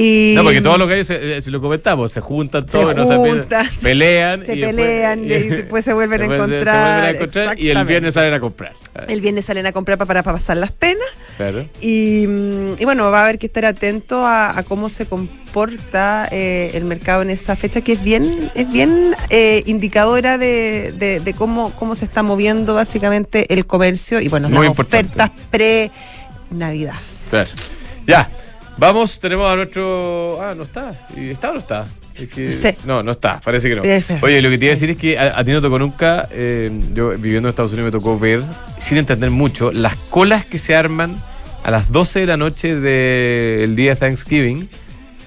Y 0.00 0.34
No, 0.36 0.44
porque 0.44 0.60
todo 0.60 0.78
lo 0.78 0.86
que 0.86 0.94
hay, 0.94 1.04
se, 1.04 1.38
eh, 1.38 1.42
se 1.42 1.50
lo 1.50 1.60
comentamos, 1.60 2.12
se 2.12 2.20
juntan 2.20 2.68
Se 2.68 2.78
todos, 2.78 2.94
no 2.94 3.04
juntan, 3.04 3.66
pelean. 3.82 4.46
se 4.46 4.54
y 4.54 4.60
después- 4.60 4.76
pelean, 4.76 5.24
y 5.24 5.28
después 5.28 5.84
se 5.84 5.92
vuelven 5.92 6.22
a 6.22 6.28
después 6.28 6.40
se- 6.40 6.46
se 6.46 6.54
encontrar, 6.54 7.00
vuelven 7.00 7.16
a 7.16 7.18
encontrar 7.18 7.58
y 7.60 7.70
el 7.70 7.84
viernes 7.84 8.14
salen 8.14 8.32
a 8.34 8.38
comprar. 8.38 8.74
el 9.08 9.20
viernes 9.20 9.44
salen 9.44 9.66
a 9.66 9.72
comprar 9.72 9.98
pa- 9.98 10.06
para, 10.06 10.22
pasar 10.22 10.56
las 10.58 10.70
penas. 10.70 11.02
Claro. 11.38 11.64
Y, 11.80 12.26
mm, 12.26 12.72
y 12.80 12.84
bueno, 12.84 13.10
va 13.10 13.20
a 13.20 13.22
haber 13.24 13.38
que 13.38 13.46
estar 13.46 13.64
atento 13.64 14.26
a, 14.26 14.58
a 14.58 14.62
cómo 14.64 14.88
se 14.90 15.06
comporta 15.06 16.28
eh, 16.30 16.72
el 16.74 16.84
mercado 16.84 17.22
en 17.22 17.30
esa 17.30 17.54
fecha, 17.56 17.80
que 17.80 17.92
es 17.92 18.02
bien, 18.02 18.50
es 18.54 18.68
bien 18.70 19.14
eh, 19.30 19.62
indicadora 19.66 20.36
de, 20.36 20.92
de- 20.98 21.20
de 21.20 21.34
cómo, 21.34 21.70
cómo 21.76 21.94
se 21.94 22.04
está 22.04 22.22
moviendo 22.22 22.74
básicamente 22.74 23.54
el 23.54 23.64
comercio 23.66 24.20
y 24.20 24.28
bueno, 24.28 24.48
Muy 24.50 24.58
las 24.66 24.66
importante. 24.66 25.06
ofertas 25.12 25.30
pre-Navidad. 25.50 26.94
Claro. 27.30 27.50
Ya, 28.06 28.30
vamos, 28.78 29.18
tenemos 29.20 29.50
a 29.50 29.56
nuestro. 29.56 30.40
Ah, 30.42 30.54
no 30.54 30.62
está. 30.62 30.92
¿Y 31.16 31.30
¿Está 31.30 31.50
o 31.50 31.54
no 31.54 31.60
está? 31.60 31.86
Es 32.14 32.28
que- 32.28 32.50
Sí. 32.50 32.68
No, 32.84 33.02
no 33.02 33.12
está, 33.12 33.38
parece 33.40 33.70
que 33.70 33.76
no. 33.76 33.82
Oye, 34.22 34.42
lo 34.42 34.50
que 34.50 34.58
te 34.58 34.64
iba 34.64 34.72
a 34.72 34.74
decir 34.74 34.90
es 34.90 34.96
que 34.96 35.16
a, 35.18 35.38
a 35.38 35.44
ti 35.44 35.52
no 35.52 35.60
tocó 35.62 35.78
nunca, 35.78 36.28
eh, 36.32 36.70
yo 36.92 37.10
viviendo 37.10 37.48
en 37.48 37.50
Estados 37.50 37.72
Unidos 37.72 37.92
me 37.92 37.98
tocó 37.98 38.18
ver, 38.18 38.42
sin 38.78 38.98
entender 38.98 39.30
mucho, 39.30 39.70
las 39.70 39.94
colas 39.94 40.44
que 40.44 40.58
se 40.58 40.74
arman 40.74 41.22
a 41.62 41.70
las 41.70 41.92
12 41.92 42.20
de 42.20 42.26
la 42.26 42.36
noche 42.36 42.74
del 42.74 43.76
día 43.76 43.90
de 43.90 43.96
Thanksgiving, 43.96 44.68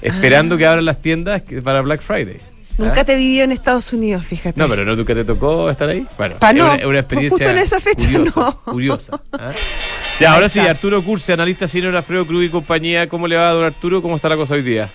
esperando 0.02 0.58
que 0.58 0.66
abran 0.66 0.84
las 0.84 1.02
tiendas 1.02 1.44
para 1.64 1.82
Black 1.82 2.02
Friday. 2.02 2.38
Nunca 2.78 3.02
¿Ah? 3.02 3.06
te 3.06 3.16
vivió 3.16 3.44
en 3.44 3.52
Estados 3.52 3.94
Unidos, 3.94 4.26
fíjate. 4.26 4.60
No, 4.60 4.68
pero 4.68 4.84
no 4.84 4.96
nunca 4.96 5.14
te 5.14 5.24
tocó 5.24 5.70
estar 5.70 5.88
ahí. 5.90 6.06
Bueno, 6.18 6.36
es, 6.42 6.56
no. 6.56 6.66
una, 6.66 6.76
es 6.76 6.86
una 6.86 7.00
experiencia. 7.00 7.38
Justo 7.46 7.52
en 7.52 7.58
esa 7.64 7.80
fecha, 7.80 8.06
curiosa, 8.08 8.40
no. 8.66 8.72
Curiosa. 8.72 9.22
¿ah? 9.34 9.52
Ya, 10.22 10.34
ahora 10.34 10.50
sí. 10.50 10.60
Arturo 10.60 11.02
Curse, 11.02 11.34
analista 11.34 11.68
senior 11.68 11.96
Alfredo 11.96 12.26
Cruz 12.28 12.46
y 12.46 12.50
compañía. 12.50 13.08
¿Cómo 13.10 13.28
le 13.28 13.36
va, 13.36 13.50
don 13.52 13.64
Arturo? 13.66 14.02
¿Cómo 14.02 14.16
está 14.16 14.30
la 14.30 14.36
cosa 14.38 14.54
hoy 14.54 14.62
día? 14.62 14.88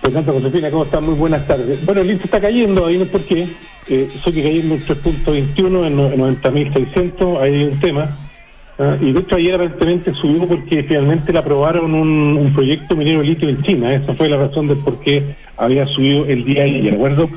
Fernando 0.00 0.32
Josefina, 0.32 0.70
¿cómo 0.70 0.84
están? 0.84 1.04
Muy 1.04 1.14
buenas 1.14 1.46
tardes. 1.46 1.84
Bueno, 1.84 2.00
el 2.00 2.06
índice 2.08 2.24
está 2.26 2.40
cayendo, 2.40 2.86
ahí 2.86 2.96
no 2.96 3.04
es 3.04 3.10
por 3.10 3.22
qué. 3.24 3.46
Eh, 3.88 4.08
sigue 4.24 4.42
cayendo 4.42 4.74
en 4.74 4.80
3.21, 4.82 5.86
en 5.86 5.96
no- 5.96 6.10
en 6.12 6.20
90.600, 6.42 7.40
ahí 7.42 7.54
hay 7.54 7.64
un 7.64 7.80
tema. 7.80 8.18
Ah, 8.78 8.96
y 9.00 9.12
de 9.12 9.20
hecho 9.20 9.36
ayer 9.36 9.54
aparentemente 9.54 10.12
subió 10.20 10.46
porque 10.46 10.82
finalmente 10.84 11.32
le 11.32 11.38
aprobaron 11.38 11.94
un, 11.94 12.36
un 12.36 12.52
proyecto 12.54 12.94
minero 12.94 13.20
de 13.20 13.26
litio 13.28 13.48
en 13.48 13.62
China. 13.62 13.94
Esa 13.94 14.14
fue 14.14 14.28
la 14.28 14.36
razón 14.36 14.68
de 14.68 14.76
por 14.76 15.00
qué 15.00 15.34
había 15.56 15.86
subido 15.88 16.26
el 16.26 16.44
día 16.44 16.64
ayer, 16.64 16.82
¿de 16.82 16.90
acuerdo? 16.90 17.28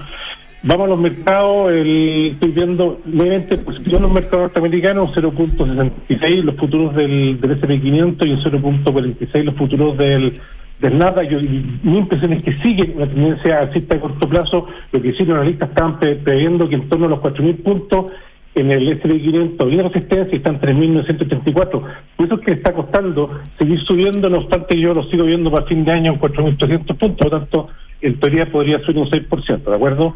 Vamos 0.62 0.88
a 0.88 0.90
los 0.90 1.00
mercados, 1.00 1.72
el, 1.72 2.32
estoy 2.34 2.52
viendo 2.52 3.00
levemente 3.06 3.58
posición 3.60 4.02
los 4.02 4.12
mercados 4.12 4.42
norteamericanos, 4.44 5.12
0.66 5.16 6.44
los 6.44 6.56
futuros 6.56 6.94
del, 6.96 7.40
del 7.40 7.52
S&P 7.52 7.80
500 7.80 8.28
y 8.28 8.32
un 8.32 8.40
0.46 8.40 9.44
los 9.44 9.56
futuros 9.56 9.98
del, 9.98 10.34
del 10.82 10.98
Nasdaq. 10.98 11.30
Yo- 11.30 11.40
mi 11.84 11.98
impresión 12.00 12.34
es 12.34 12.44
que 12.44 12.54
sigue 12.62 12.92
una 12.94 13.08
tendencia 13.08 13.60
alcista 13.60 13.96
a 13.96 14.02
corto 14.02 14.28
plazo, 14.28 14.68
lo 14.92 15.02
que 15.02 15.14
sí 15.14 15.24
los 15.24 15.38
analistas 15.38 15.70
estaban 15.70 15.98
pre- 15.98 16.16
previendo 16.18 16.68
que 16.68 16.76
en 16.76 16.90
torno 16.90 17.06
a 17.06 17.10
los 17.10 17.20
4.000 17.20 17.64
puntos 17.64 18.08
en 18.56 18.72
el 18.72 18.90
S&P 18.90 19.18
500 19.22 19.66
había 19.66 19.84
resistencia 19.84 20.34
y 20.34 20.38
están 20.40 20.60
3.934. 20.60 21.70
Por 22.18 22.26
eso 22.26 22.36
es 22.36 22.42
que 22.42 22.52
está 22.52 22.74
costando 22.74 23.40
seguir 23.58 23.80
subiendo, 23.86 24.30
no 24.30 24.40
obstante 24.40 24.78
yo 24.78 24.94
lo 24.94 25.04
sigo 25.04 25.24
viendo 25.24 25.50
para 25.50 25.66
fin 25.68 25.86
de 25.86 25.92
año 25.94 26.12
en 26.12 26.20
4.300 26.20 26.86
puntos, 26.86 27.16
por 27.18 27.32
lo 27.32 27.40
tanto 27.40 27.68
en 28.02 28.20
teoría 28.20 28.52
podría 28.52 28.80
subir 28.80 29.02
un 29.02 29.10
6%, 29.10 29.64
¿de 29.64 29.76
acuerdo? 29.76 30.16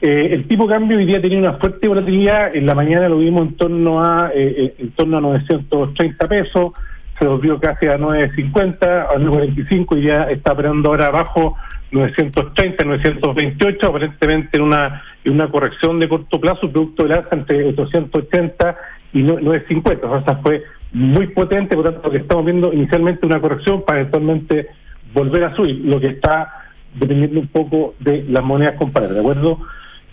Eh, 0.00 0.30
el 0.32 0.46
tipo 0.46 0.66
de 0.66 0.74
cambio 0.74 0.98
hoy 0.98 1.06
día 1.06 1.20
tenía 1.20 1.38
una 1.38 1.54
fuerte 1.54 1.88
volatilidad, 1.88 2.54
en 2.54 2.66
la 2.66 2.74
mañana 2.74 3.08
lo 3.08 3.18
vimos 3.18 3.42
en 3.42 3.56
torno 3.56 4.04
a 4.04 4.30
eh, 4.34 4.54
eh, 4.56 4.74
en 4.78 4.90
torno 4.92 5.18
a 5.18 5.20
930 5.20 6.26
pesos, 6.26 6.72
se 7.18 7.26
volvió 7.26 7.58
casi 7.60 7.86
a 7.86 7.96
950, 7.96 9.02
a 9.02 9.18
945 9.18 9.96
y 9.98 10.08
ya 10.08 10.24
está 10.24 10.52
operando 10.52 10.90
ahora 10.90 11.06
abajo 11.06 11.56
930, 11.92 12.84
928, 12.84 13.88
aparentemente 13.88 14.56
en 14.58 14.62
una 14.62 15.02
en 15.24 15.32
una 15.32 15.50
corrección 15.50 15.98
de 15.98 16.08
corto 16.08 16.38
plazo, 16.38 16.70
producto 16.70 17.04
del 17.04 17.12
alza 17.12 17.30
entre 17.32 17.64
880 17.64 18.76
y 19.14 19.22
950. 19.22 20.06
O 20.06 20.24
sea, 20.24 20.36
fue 20.36 20.62
muy 20.92 21.28
potente, 21.28 21.74
por 21.74 21.84
tanto, 21.84 22.10
que 22.10 22.18
estamos 22.18 22.44
viendo 22.44 22.72
inicialmente 22.72 23.26
una 23.26 23.40
corrección 23.40 23.82
para 23.84 24.00
eventualmente 24.00 24.68
volver 25.14 25.44
a 25.44 25.50
subir, 25.52 25.80
lo 25.84 25.98
que 25.98 26.08
está 26.08 26.63
dependiendo 26.94 27.40
un 27.40 27.48
poco 27.48 27.94
de 28.00 28.24
las 28.28 28.44
monedas 28.44 28.76
comparadas, 28.76 29.14
¿de 29.14 29.20
acuerdo? 29.20 29.58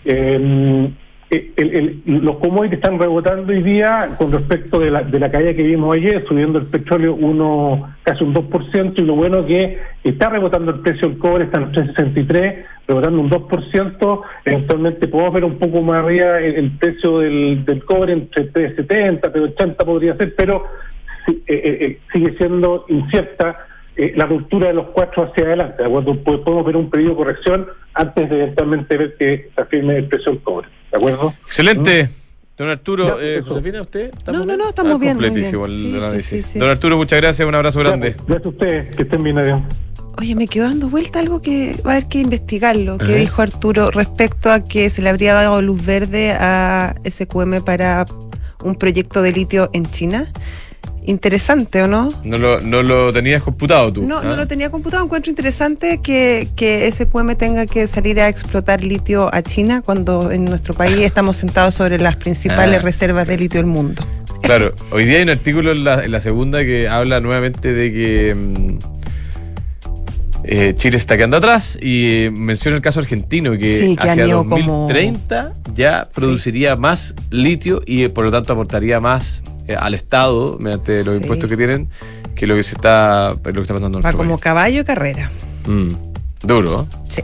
Eh, 0.04 0.90
el, 1.32 2.02
los 2.04 2.36
commodities 2.36 2.78
están 2.78 2.98
rebotando 2.98 3.52
hoy 3.52 3.62
día 3.62 4.10
con 4.18 4.32
respecto 4.32 4.78
de 4.78 4.90
la, 4.90 5.02
de 5.02 5.18
la 5.18 5.30
caída 5.30 5.54
que 5.54 5.62
vimos 5.62 5.94
ayer, 5.94 6.24
subiendo 6.28 6.58
el 6.58 6.66
petróleo 6.66 7.14
uno 7.14 7.94
casi 8.02 8.22
un 8.22 8.34
2%, 8.34 8.92
y 8.96 9.02
lo 9.02 9.14
bueno 9.14 9.46
que 9.46 9.78
está 10.04 10.28
rebotando 10.28 10.72
el 10.72 10.80
precio 10.80 11.08
del 11.08 11.18
cobre, 11.18 11.44
está 11.44 11.58
en 11.58 11.72
363, 11.72 12.66
rebotando 12.86 13.20
un 13.20 13.30
2%, 13.30 14.22
eventualmente 14.44 15.08
podemos 15.08 15.32
ver 15.32 15.44
un 15.44 15.58
poco 15.58 15.80
más 15.80 16.04
arriba 16.04 16.38
el, 16.38 16.70
precio 16.72 17.20
del, 17.20 17.64
del, 17.64 17.82
cobre 17.84 18.12
entre 18.12 18.44
370, 18.44 19.32
380 19.32 19.84
podría 19.84 20.16
ser, 20.16 20.34
pero 20.36 20.64
eh, 21.28 21.42
eh, 21.46 21.78
eh, 21.80 21.98
sigue 22.12 22.36
siendo 22.36 22.84
incierta 22.88 23.56
eh, 23.96 24.12
la 24.16 24.26
ruptura 24.26 24.68
de 24.68 24.74
los 24.74 24.88
cuatro 24.88 25.24
hacia 25.24 25.44
adelante, 25.44 25.82
¿de 25.82 25.88
Podemos 25.88 26.64
ver 26.64 26.76
un 26.76 26.90
periodo 26.90 27.10
de 27.10 27.16
corrección 27.16 27.66
antes 27.94 28.30
de 28.30 28.42
eventualmente 28.42 28.96
ver 28.96 29.16
que 29.18 29.50
se 29.54 29.60
afirme 29.60 29.98
el 29.98 30.08
precio 30.08 30.32
del 30.32 30.42
cobre, 30.42 30.68
¿de 30.90 30.98
acuerdo? 30.98 31.34
Excelente. 31.46 32.08
Don 32.56 32.68
Arturo, 32.68 33.20
eh, 33.20 33.42
Josefina, 33.42 33.80
¿usted? 33.80 34.12
No, 34.26 34.44
no, 34.44 34.56
no, 34.56 34.68
estamos 34.68 34.94
ah, 34.94 34.98
bien. 34.98 35.14
Completísimo 35.14 35.66
Don 35.66 36.70
Arturo, 36.70 36.96
muchas 36.96 37.20
gracias, 37.20 37.48
un 37.48 37.54
abrazo 37.54 37.80
grande. 37.80 38.14
Gracias, 38.26 38.46
a 38.46 38.48
ustedes, 38.48 38.96
que 38.96 39.02
estén 39.02 39.22
bien, 39.22 39.38
adiós. 39.38 39.62
Oye, 40.18 40.34
me 40.34 40.46
quedó 40.46 40.68
dando 40.68 40.88
vuelta 40.88 41.18
algo 41.18 41.40
que 41.40 41.74
va 41.86 41.92
a 41.92 41.96
haber 41.96 42.08
que 42.08 42.20
investigarlo, 42.20 42.98
que 42.98 43.16
dijo 43.16 43.40
Arturo 43.40 43.90
respecto 43.90 44.50
a 44.50 44.62
que 44.62 44.90
se 44.90 45.00
le 45.00 45.08
habría 45.08 45.32
dado 45.32 45.62
luz 45.62 45.84
verde 45.84 46.32
a 46.32 46.94
SQM 47.08 47.64
para 47.64 48.04
un 48.62 48.74
proyecto 48.74 49.22
de 49.22 49.32
litio 49.32 49.70
en 49.72 49.86
China. 49.86 50.30
Interesante, 51.04 51.82
¿o 51.82 51.88
no? 51.88 52.12
No 52.22 52.38
lo, 52.38 52.60
no 52.60 52.82
lo 52.82 53.12
tenías 53.12 53.42
computado 53.42 53.92
tú. 53.92 54.02
No, 54.02 54.22
no 54.22 54.32
¿ah? 54.32 54.36
lo 54.36 54.46
tenía 54.46 54.70
computado. 54.70 55.04
Encuentro 55.04 55.30
interesante 55.30 56.00
que, 56.00 56.48
que 56.54 56.90
SQM 56.90 57.34
tenga 57.34 57.66
que 57.66 57.86
salir 57.86 58.20
a 58.20 58.28
explotar 58.28 58.84
litio 58.84 59.28
a 59.34 59.42
China 59.42 59.82
cuando 59.82 60.30
en 60.30 60.44
nuestro 60.44 60.74
país 60.74 60.96
estamos 61.00 61.36
sentados 61.36 61.74
sobre 61.74 61.98
las 61.98 62.16
principales 62.16 62.80
ah. 62.80 62.82
reservas 62.82 63.26
de 63.26 63.36
litio 63.36 63.58
del 63.58 63.66
mundo. 63.66 64.04
Claro, 64.42 64.74
hoy 64.90 65.04
día 65.04 65.16
hay 65.16 65.22
un 65.22 65.30
artículo 65.30 65.72
en 65.72 65.84
la, 65.84 66.20
segunda 66.20 66.60
que 66.64 66.88
habla 66.88 67.20
nuevamente 67.20 67.72
de 67.72 67.92
que 67.92 68.34
mm, 68.34 68.78
eh, 70.44 70.74
Chile 70.76 70.96
está 70.96 71.16
quedando 71.16 71.36
atrás 71.36 71.78
y 71.80 72.28
menciona 72.32 72.76
el 72.76 72.82
caso 72.82 73.00
argentino 73.00 73.56
que, 73.56 73.96
hacia 73.98 74.26
2030 74.26 75.52
ya 75.74 76.08
produciría 76.14 76.76
más 76.76 77.14
litio 77.30 77.82
y 77.86 78.08
por 78.08 78.24
lo 78.24 78.30
tanto 78.30 78.52
aportaría 78.52 79.00
más 79.00 79.42
eh, 79.46 79.51
al 79.76 79.94
Estado, 79.94 80.56
mediante 80.58 81.04
los 81.04 81.16
impuestos 81.16 81.48
que 81.48 81.56
tienen, 81.56 81.88
que 82.34 82.46
lo 82.46 82.56
que 82.56 82.62
se 82.62 82.74
está, 82.74 83.34
lo 83.44 83.52
que 83.52 83.60
está 83.60 83.74
pasando 83.74 83.98
en 83.98 84.04
Va 84.04 84.12
como 84.12 84.38
caballo 84.38 84.84
carrera. 84.84 85.30
Mm, 85.66 85.90
duro. 86.42 86.86
Sí. 87.08 87.22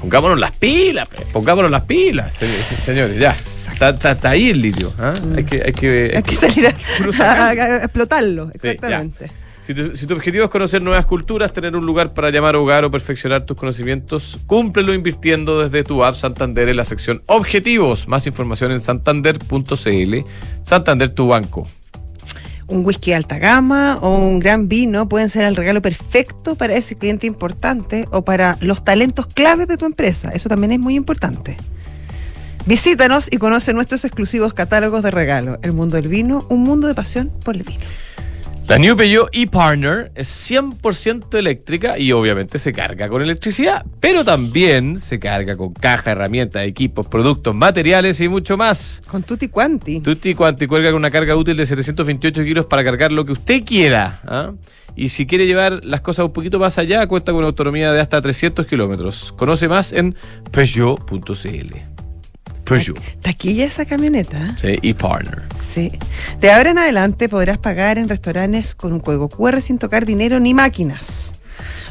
Pongámonos 0.00 0.38
las 0.38 0.52
pilas, 0.52 1.08
pongámonos 1.32 1.70
las 1.70 1.82
pilas, 1.82 2.34
señores, 2.82 3.18
ya. 3.18 3.36
Está, 3.72 4.30
ahí 4.30 4.50
el 4.50 4.62
litio. 4.62 4.92
¿ah? 4.98 5.14
Mm. 5.22 5.36
Hay, 5.36 5.44
que, 5.44 5.62
hay, 5.64 5.72
que, 5.72 6.12
hay, 6.16 6.22
que, 6.22 6.36
salir 6.36 6.66
a, 6.66 7.52
explotarlo, 7.84 8.50
exactamente. 8.52 9.30
Si, 9.74 10.06
tu, 10.06 10.14
objetivo 10.14 10.44
es 10.44 10.50
conocer 10.50 10.82
nuevas 10.82 11.06
culturas, 11.06 11.52
tener 11.52 11.76
un 11.76 11.86
lugar 11.86 12.14
para 12.14 12.30
llamar 12.30 12.56
hogar 12.56 12.84
o 12.84 12.90
perfeccionar 12.90 13.46
tus 13.46 13.56
conocimientos, 13.56 14.38
cúmplelo 14.46 14.94
invirtiendo 14.94 15.60
desde 15.60 15.84
tu 15.84 16.04
app 16.04 16.14
Santander 16.14 16.68
en 16.68 16.76
la 16.76 16.84
sección 16.84 17.22
Objetivos. 17.26 18.08
Más 18.08 18.26
información 18.26 18.72
en 18.72 18.80
santander.cl. 18.80 20.14
Santander, 20.62 21.14
tu 21.14 21.28
banco 21.28 21.66
un 22.70 22.86
whisky 22.86 23.10
de 23.10 23.16
alta 23.16 23.38
gama 23.38 23.98
o 24.00 24.16
un 24.16 24.38
gran 24.38 24.68
vino 24.68 25.08
pueden 25.08 25.28
ser 25.28 25.44
el 25.44 25.56
regalo 25.56 25.82
perfecto 25.82 26.54
para 26.54 26.74
ese 26.74 26.94
cliente 26.94 27.26
importante 27.26 28.06
o 28.12 28.22
para 28.22 28.56
los 28.60 28.84
talentos 28.84 29.26
claves 29.26 29.68
de 29.68 29.76
tu 29.76 29.84
empresa. 29.84 30.30
Eso 30.30 30.48
también 30.48 30.72
es 30.72 30.78
muy 30.78 30.94
importante. 30.94 31.56
Visítanos 32.66 33.28
y 33.30 33.38
conoce 33.38 33.72
nuestros 33.72 34.04
exclusivos 34.04 34.54
catálogos 34.54 35.02
de 35.02 35.10
regalo. 35.10 35.58
El 35.62 35.72
mundo 35.72 35.96
del 35.96 36.08
vino, 36.08 36.46
un 36.50 36.62
mundo 36.62 36.86
de 36.86 36.94
pasión 36.94 37.30
por 37.44 37.56
el 37.56 37.62
vino. 37.64 37.80
La 38.70 38.78
New 38.78 38.96
Peugeot 38.96 39.28
e-Partner 39.32 40.12
es 40.14 40.48
100% 40.48 41.36
eléctrica 41.36 41.98
y 41.98 42.12
obviamente 42.12 42.56
se 42.60 42.72
carga 42.72 43.08
con 43.08 43.20
electricidad, 43.20 43.84
pero 43.98 44.24
también 44.24 45.00
se 45.00 45.18
carga 45.18 45.56
con 45.56 45.72
caja, 45.72 46.12
herramientas, 46.12 46.62
equipos, 46.62 47.08
productos, 47.08 47.56
materiales 47.56 48.20
y 48.20 48.28
mucho 48.28 48.56
más. 48.56 49.02
Con 49.08 49.24
Tutti 49.24 49.48
Quanti. 49.48 49.98
Tutti 49.98 50.34
Quanti 50.34 50.68
cuelga 50.68 50.90
con 50.90 50.98
una 50.98 51.10
carga 51.10 51.34
útil 51.34 51.56
de 51.56 51.66
728 51.66 52.44
kilos 52.44 52.66
para 52.66 52.84
cargar 52.84 53.10
lo 53.10 53.24
que 53.24 53.32
usted 53.32 53.64
quiera. 53.64 54.20
¿ah? 54.24 54.52
Y 54.94 55.08
si 55.08 55.26
quiere 55.26 55.46
llevar 55.46 55.84
las 55.84 56.00
cosas 56.00 56.26
un 56.26 56.32
poquito 56.32 56.60
más 56.60 56.78
allá, 56.78 57.04
cuenta 57.08 57.32
con 57.32 57.42
autonomía 57.42 57.90
de 57.90 58.00
hasta 58.00 58.22
300 58.22 58.66
kilómetros. 58.66 59.32
Conoce 59.32 59.66
más 59.66 59.92
en 59.92 60.14
Peugeot.cl. 60.52 61.89
Taquilla 63.20 63.64
esa 63.64 63.84
camioneta. 63.84 64.56
Sí, 64.58 64.78
y 64.80 64.94
partner. 64.94 65.42
Sí. 65.74 65.90
De 66.40 66.52
ahora 66.52 66.70
en 66.70 66.78
adelante 66.78 67.28
podrás 67.28 67.58
pagar 67.58 67.98
en 67.98 68.08
restaurantes 68.08 68.74
con 68.74 68.92
un 68.92 69.00
código 69.00 69.28
QR 69.28 69.60
sin 69.60 69.78
tocar 69.78 70.06
dinero 70.06 70.38
ni 70.38 70.54
máquinas. 70.54 71.34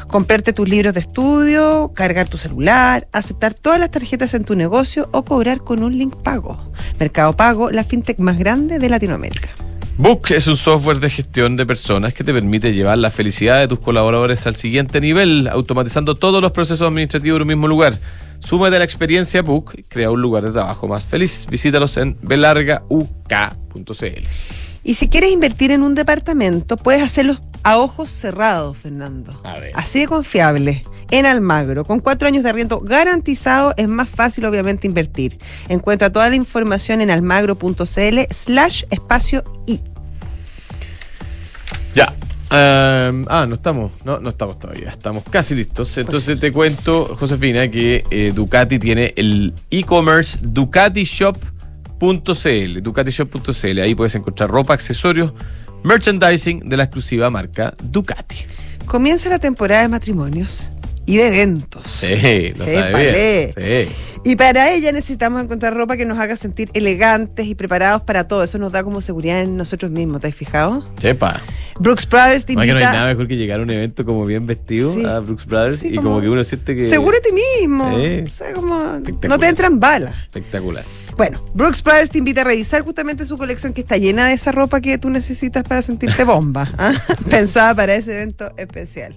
Comprarte 0.06 0.52
tus 0.52 0.68
libros 0.68 0.94
de 0.94 1.00
estudio, 1.00 1.92
cargar 1.94 2.28
tu 2.28 2.36
celular, 2.36 3.06
aceptar 3.12 3.54
todas 3.54 3.78
las 3.78 3.90
tarjetas 3.90 4.34
en 4.34 4.44
tu 4.44 4.56
negocio 4.56 5.08
o 5.12 5.24
cobrar 5.24 5.58
con 5.60 5.82
un 5.84 5.96
link 5.96 6.16
pago. 6.16 6.72
Mercado 6.98 7.36
Pago, 7.36 7.70
la 7.70 7.84
fintech 7.84 8.18
más 8.18 8.38
grande 8.38 8.78
de 8.78 8.88
Latinoamérica. 8.88 9.50
Book 9.98 10.30
es 10.30 10.46
un 10.46 10.56
software 10.56 10.98
de 10.98 11.10
gestión 11.10 11.56
de 11.56 11.66
personas 11.66 12.14
que 12.14 12.24
te 12.24 12.32
permite 12.32 12.72
llevar 12.72 12.96
la 12.96 13.10
felicidad 13.10 13.60
de 13.60 13.68
tus 13.68 13.80
colaboradores 13.80 14.46
al 14.46 14.56
siguiente 14.56 14.98
nivel, 14.98 15.46
automatizando 15.46 16.14
todos 16.14 16.40
los 16.40 16.52
procesos 16.52 16.88
administrativos 16.88 17.36
en 17.36 17.42
un 17.42 17.48
mismo 17.48 17.68
lugar. 17.68 17.98
Súmate 18.40 18.76
a 18.76 18.78
la 18.78 18.84
experiencia 18.84 19.42
Book 19.42 19.72
y 19.76 19.82
crea 19.82 20.10
un 20.10 20.20
lugar 20.20 20.44
de 20.44 20.50
trabajo 20.50 20.88
más 20.88 21.06
feliz. 21.06 21.46
Visítalos 21.48 21.96
en 21.96 22.18
belargauk.cl. 22.22 24.04
Y 24.82 24.94
si 24.94 25.08
quieres 25.08 25.30
invertir 25.30 25.70
en 25.70 25.82
un 25.82 25.94
departamento, 25.94 26.76
puedes 26.76 27.02
hacerlo 27.02 27.36
a 27.62 27.78
ojos 27.78 28.10
cerrados, 28.10 28.78
Fernando. 28.78 29.38
Así 29.74 30.00
de 30.00 30.06
confiable. 30.06 30.82
En 31.10 31.26
Almagro, 31.26 31.84
con 31.84 32.00
cuatro 32.00 32.28
años 32.28 32.44
de 32.44 32.50
arriendo 32.50 32.80
garantizado, 32.80 33.74
es 33.76 33.88
más 33.88 34.08
fácil 34.08 34.44
obviamente 34.46 34.86
invertir. 34.86 35.38
Encuentra 35.68 36.10
toda 36.10 36.28
la 36.28 36.36
información 36.36 37.00
en 37.00 37.10
almagro.cl 37.10 38.18
slash 38.30 38.84
espacio 38.90 39.44
y. 39.66 39.80
Em, 42.52 43.24
ah, 43.28 43.46
no 43.46 43.54
estamos, 43.54 43.92
no, 44.04 44.18
no 44.18 44.28
estamos 44.28 44.58
todavía, 44.58 44.88
estamos 44.88 45.22
casi 45.30 45.54
listos. 45.54 45.96
Entonces 45.98 46.40
te 46.40 46.50
cuento, 46.50 47.14
Josefina, 47.14 47.68
que 47.68 48.02
eh, 48.10 48.32
Ducati 48.34 48.80
tiene 48.80 49.14
el 49.16 49.54
e-commerce 49.70 50.36
ducatishop.cl, 50.42 52.82
ducatishop.cl. 52.82 53.80
Ahí 53.80 53.94
puedes 53.94 54.16
encontrar 54.16 54.50
ropa, 54.50 54.74
accesorios, 54.74 55.32
merchandising 55.84 56.68
de 56.68 56.76
la 56.76 56.84
exclusiva 56.84 57.30
marca 57.30 57.72
Ducati. 57.84 58.38
Comienza 58.84 59.28
la 59.28 59.38
temporada 59.38 59.82
de 59.82 59.88
matrimonios 59.88 60.72
y 61.10 61.16
de 61.16 61.26
eventos. 61.26 61.86
Sí, 61.86 62.50
lo 62.50 62.64
sabe 62.64 63.54
bien. 63.56 63.86
Sí. 63.86 63.92
Y 64.22 64.36
para 64.36 64.70
ella 64.72 64.92
necesitamos 64.92 65.42
encontrar 65.42 65.74
ropa 65.74 65.96
que 65.96 66.04
nos 66.04 66.18
haga 66.18 66.36
sentir 66.36 66.70
elegantes 66.74 67.46
y 67.46 67.54
preparados 67.54 68.02
para 68.02 68.28
todo. 68.28 68.44
Eso 68.44 68.58
nos 68.58 68.70
da 68.70 68.84
como 68.84 69.00
seguridad 69.00 69.40
en 69.40 69.56
nosotros 69.56 69.90
mismos, 69.90 70.20
¿te 70.20 70.28
has 70.28 70.34
fijado? 70.34 70.86
Chepa. 70.98 71.40
Brooks 71.78 72.06
Brothers 72.08 72.44
te 72.44 72.52
invita... 72.52 72.74
No, 72.74 72.78
hay 72.78 72.84
nada 72.84 73.06
mejor 73.06 73.26
que 73.26 73.36
llegar 73.36 73.60
a 73.60 73.62
un 73.62 73.70
evento 73.70 74.04
como 74.04 74.26
bien 74.26 74.46
vestido 74.46 74.92
a 75.08 75.20
Brooks 75.20 75.46
Brothers 75.46 75.82
y 75.82 75.96
como, 75.96 76.20
que 76.20 76.28
uno 76.28 76.44
siente 76.44 76.76
que... 76.76 76.88
Seguro 76.88 77.16
de 77.16 77.20
ti 77.22 77.30
mismo. 77.32 77.86
O 77.86 78.28
sea, 78.28 78.52
como... 78.52 79.00
No 79.26 79.38
te 79.38 79.48
entran 79.48 79.80
balas. 79.80 80.14
Espectacular. 80.24 80.84
Bueno, 81.16 81.42
Brooks 81.54 81.82
Brothers 81.82 82.10
te 82.10 82.18
invita 82.18 82.42
a 82.42 82.44
revisar 82.44 82.82
justamente 82.82 83.24
su 83.24 83.38
colección 83.38 83.72
que 83.72 83.80
está 83.80 83.96
llena 83.96 84.28
de 84.28 84.34
esa 84.34 84.52
ropa 84.52 84.82
que 84.82 84.98
tú 84.98 85.08
necesitas 85.08 85.64
para 85.64 85.80
sentirte 85.80 86.24
bomba. 86.24 86.70
¿ah? 86.76 86.92
Pensada 87.30 87.74
para 87.74 87.94
ese 87.94 88.12
evento 88.12 88.52
especial. 88.58 89.16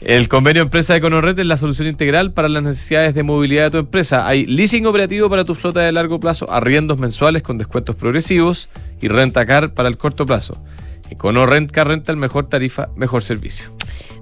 El 0.00 0.30
convenio 0.30 0.62
empresa 0.62 0.94
de 0.94 1.02
Conorred 1.02 1.38
es 1.38 1.44
la 1.44 1.58
solución 1.58 1.86
integral 1.86 2.32
para 2.32 2.48
las 2.48 2.62
necesidades 2.62 3.14
de 3.14 3.22
movilidad 3.22 3.64
de 3.64 3.70
tu 3.70 3.78
empresa. 3.78 4.26
Hay 4.26 4.46
leasing 4.46 4.86
operativo 4.86 5.28
para 5.28 5.44
tu 5.44 5.54
flota 5.54 5.80
de 5.80 5.92
largo 5.92 6.18
plazo, 6.18 6.50
arriendos 6.50 6.98
mensuales 6.98 7.42
con 7.42 7.58
descuentos 7.58 7.96
progresivos 7.96 8.70
y 9.02 9.08
renta 9.08 9.44
car 9.44 9.74
para 9.74 9.90
el 9.90 9.98
corto 9.98 10.24
plazo. 10.24 10.64
Econo 11.10 11.44
Rent 11.44 11.70
Car 11.70 11.88
Renta, 11.88 12.12
el 12.12 12.18
mejor 12.18 12.48
tarifa, 12.48 12.88
mejor 12.96 13.22
servicio. 13.22 13.68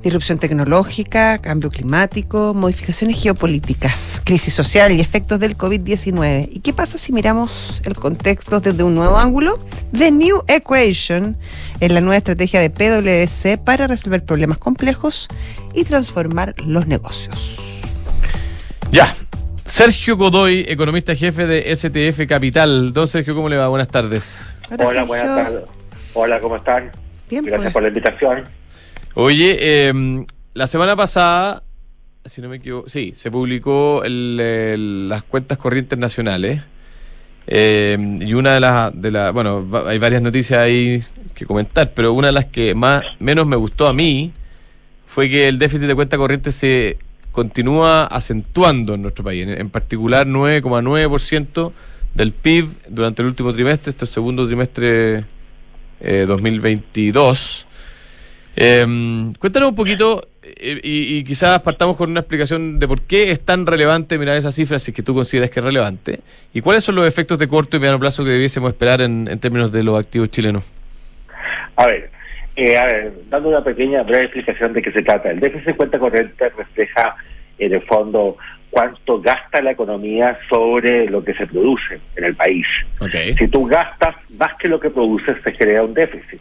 Disrupción 0.02 0.38
tecnológica, 0.38 1.38
cambio 1.38 1.70
climático, 1.70 2.54
modificaciones 2.54 3.20
geopolíticas, 3.20 4.22
crisis 4.24 4.54
social 4.54 4.92
y 4.92 5.00
efectos 5.00 5.40
del 5.40 5.56
COVID-19. 5.56 6.48
¿Y 6.52 6.60
qué 6.60 6.72
pasa 6.72 6.98
si 6.98 7.12
miramos 7.12 7.80
el 7.84 7.94
contexto 7.94 8.60
desde 8.60 8.82
un 8.82 8.94
nuevo 8.94 9.18
ángulo? 9.18 9.58
The 9.96 10.10
New 10.10 10.44
Equation 10.46 11.36
es 11.80 11.92
la 11.92 12.00
nueva 12.00 12.16
estrategia 12.16 12.60
de 12.60 12.70
PwC 12.70 13.58
para 13.58 13.86
resolver 13.86 14.24
problemas 14.24 14.58
complejos 14.58 15.28
y 15.74 15.84
transformar 15.84 16.54
los 16.58 16.86
negocios. 16.86 17.60
Ya. 18.92 19.14
Sergio 19.64 20.16
Godoy, 20.16 20.64
economista 20.66 21.14
jefe 21.14 21.46
de 21.46 21.76
STF 21.76 22.26
Capital. 22.26 22.92
Don 22.94 23.06
Sergio, 23.06 23.34
¿cómo 23.34 23.50
le 23.50 23.56
va? 23.56 23.68
Buenas 23.68 23.88
tardes. 23.88 24.56
Hola, 24.70 25.04
buenas 25.04 25.26
tardes. 25.26 25.70
Hola, 26.14 26.40
¿cómo 26.40 26.56
están? 26.56 26.90
Bien, 27.28 27.44
Gracias 27.44 27.64
pues. 27.64 27.72
por 27.74 27.82
la 27.82 27.88
invitación. 27.88 28.57
Oye, 29.20 29.56
eh, 29.60 30.24
la 30.54 30.68
semana 30.68 30.94
pasada, 30.94 31.64
si 32.24 32.40
no 32.40 32.48
me 32.48 32.58
equivoco, 32.58 32.88
sí, 32.88 33.10
se 33.16 33.32
publicó 33.32 34.04
el- 34.04 35.08
las 35.08 35.24
cuentas 35.24 35.58
corrientes 35.58 35.98
nacionales. 35.98 36.62
Eh, 37.48 37.98
y 38.20 38.34
una 38.34 38.54
de 38.54 38.60
las, 38.60 38.92
de 39.02 39.10
la, 39.10 39.32
bueno, 39.32 39.66
hay 39.88 39.98
varias 39.98 40.22
noticias 40.22 40.60
ahí 40.60 41.00
que 41.34 41.46
comentar, 41.46 41.94
pero 41.94 42.12
una 42.12 42.28
de 42.28 42.32
las 42.32 42.44
que 42.44 42.76
más 42.76 43.02
menos 43.18 43.44
me 43.44 43.56
gustó 43.56 43.88
a 43.88 43.92
mí 43.92 44.30
fue 45.08 45.28
que 45.28 45.48
el 45.48 45.58
déficit 45.58 45.88
de 45.88 45.96
cuenta 45.96 46.16
corriente 46.16 46.52
se 46.52 46.98
continúa 47.32 48.04
acentuando 48.04 48.94
en 48.94 49.02
nuestro 49.02 49.24
país, 49.24 49.42
en, 49.42 49.48
en 49.60 49.68
particular 49.70 50.28
9,9% 50.28 51.72
del 52.14 52.30
PIB 52.30 52.68
durante 52.88 53.22
el 53.22 53.28
último 53.28 53.52
trimestre, 53.52 53.90
este 53.90 54.06
segundo 54.06 54.46
trimestre 54.46 55.24
eh, 56.00 56.24
2022. 56.28 57.64
Eh, 58.60 58.84
cuéntanos 59.38 59.68
un 59.68 59.76
poquito 59.76 60.26
eh, 60.42 60.80
y, 60.82 61.18
y 61.18 61.24
quizás 61.24 61.60
partamos 61.60 61.96
con 61.96 62.10
una 62.10 62.20
explicación 62.20 62.80
de 62.80 62.88
por 62.88 63.02
qué 63.02 63.30
es 63.30 63.44
tan 63.44 63.66
relevante 63.66 64.18
mirar 64.18 64.36
esas 64.36 64.52
cifras, 64.52 64.82
si 64.82 64.90
es 64.90 64.96
que 64.96 65.02
tú 65.02 65.14
consideras 65.14 65.50
que 65.50 65.60
es 65.60 65.64
relevante, 65.64 66.18
y 66.52 66.60
cuáles 66.60 66.82
son 66.82 66.96
los 66.96 67.06
efectos 67.06 67.38
de 67.38 67.46
corto 67.46 67.76
y 67.76 67.80
mediano 67.80 68.00
plazo 68.00 68.24
que 68.24 68.30
debiésemos 68.30 68.72
esperar 68.72 69.00
en, 69.00 69.28
en 69.28 69.38
términos 69.38 69.70
de 69.70 69.84
los 69.84 69.96
activos 69.96 70.30
chilenos. 70.30 70.64
A 71.76 71.86
ver, 71.86 72.10
eh, 72.56 72.76
a 72.76 72.84
ver, 72.86 73.12
dando 73.28 73.50
una 73.50 73.62
pequeña 73.62 74.02
breve 74.02 74.24
explicación 74.24 74.72
de 74.72 74.82
qué 74.82 74.90
se 74.90 75.02
trata. 75.02 75.30
El 75.30 75.38
déficit 75.38 75.66
de 75.66 75.74
cuenta 75.76 76.00
corriente 76.00 76.48
refleja, 76.48 77.14
en 77.60 77.72
el 77.74 77.82
fondo, 77.82 78.36
cuánto 78.70 79.20
gasta 79.20 79.62
la 79.62 79.70
economía 79.70 80.36
sobre 80.48 81.08
lo 81.08 81.22
que 81.22 81.34
se 81.34 81.46
produce 81.46 82.00
en 82.16 82.24
el 82.24 82.34
país. 82.34 82.66
Okay. 82.98 83.36
Si 83.36 83.46
tú 83.46 83.66
gastas 83.66 84.16
más 84.36 84.54
que 84.58 84.66
lo 84.66 84.80
que 84.80 84.90
produces, 84.90 85.36
se 85.44 85.52
genera 85.52 85.84
un 85.84 85.94
déficit. 85.94 86.40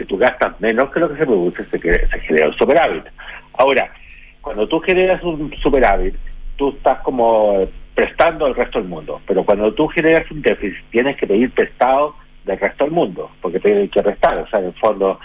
Si 0.00 0.06
tú 0.06 0.16
gastas 0.16 0.58
menos 0.62 0.90
que 0.90 0.98
lo 0.98 1.10
que 1.10 1.18
se 1.18 1.26
produce, 1.26 1.62
se, 1.64 1.78
genera 1.78 2.48
un 2.48 2.54
superávit. 2.54 3.04
Ahora, 3.52 3.92
cuando 4.40 4.66
tú 4.66 4.80
generas 4.80 5.22
un 5.22 5.54
superávit, 5.60 6.14
tú 6.56 6.70
estás 6.70 7.00
como 7.00 7.68
prestando 7.94 8.46
al 8.46 8.54
resto 8.54 8.78
del 8.78 8.88
mundo. 8.88 9.20
Pero 9.26 9.44
cuando 9.44 9.74
tú 9.74 9.88
generas 9.88 10.30
un 10.30 10.40
déficit, 10.40 10.82
tienes 10.90 11.18
que 11.18 11.26
pedir 11.26 11.50
prestado 11.50 12.14
del 12.46 12.58
resto 12.58 12.84
del 12.84 12.94
mundo, 12.94 13.30
porque 13.42 13.60
tienes 13.60 13.90
que 13.90 14.02
prestar. 14.02 14.38
O 14.38 14.48
sea, 14.48 14.60
en 14.60 14.66
el 14.68 14.72
fondo, 14.72 15.20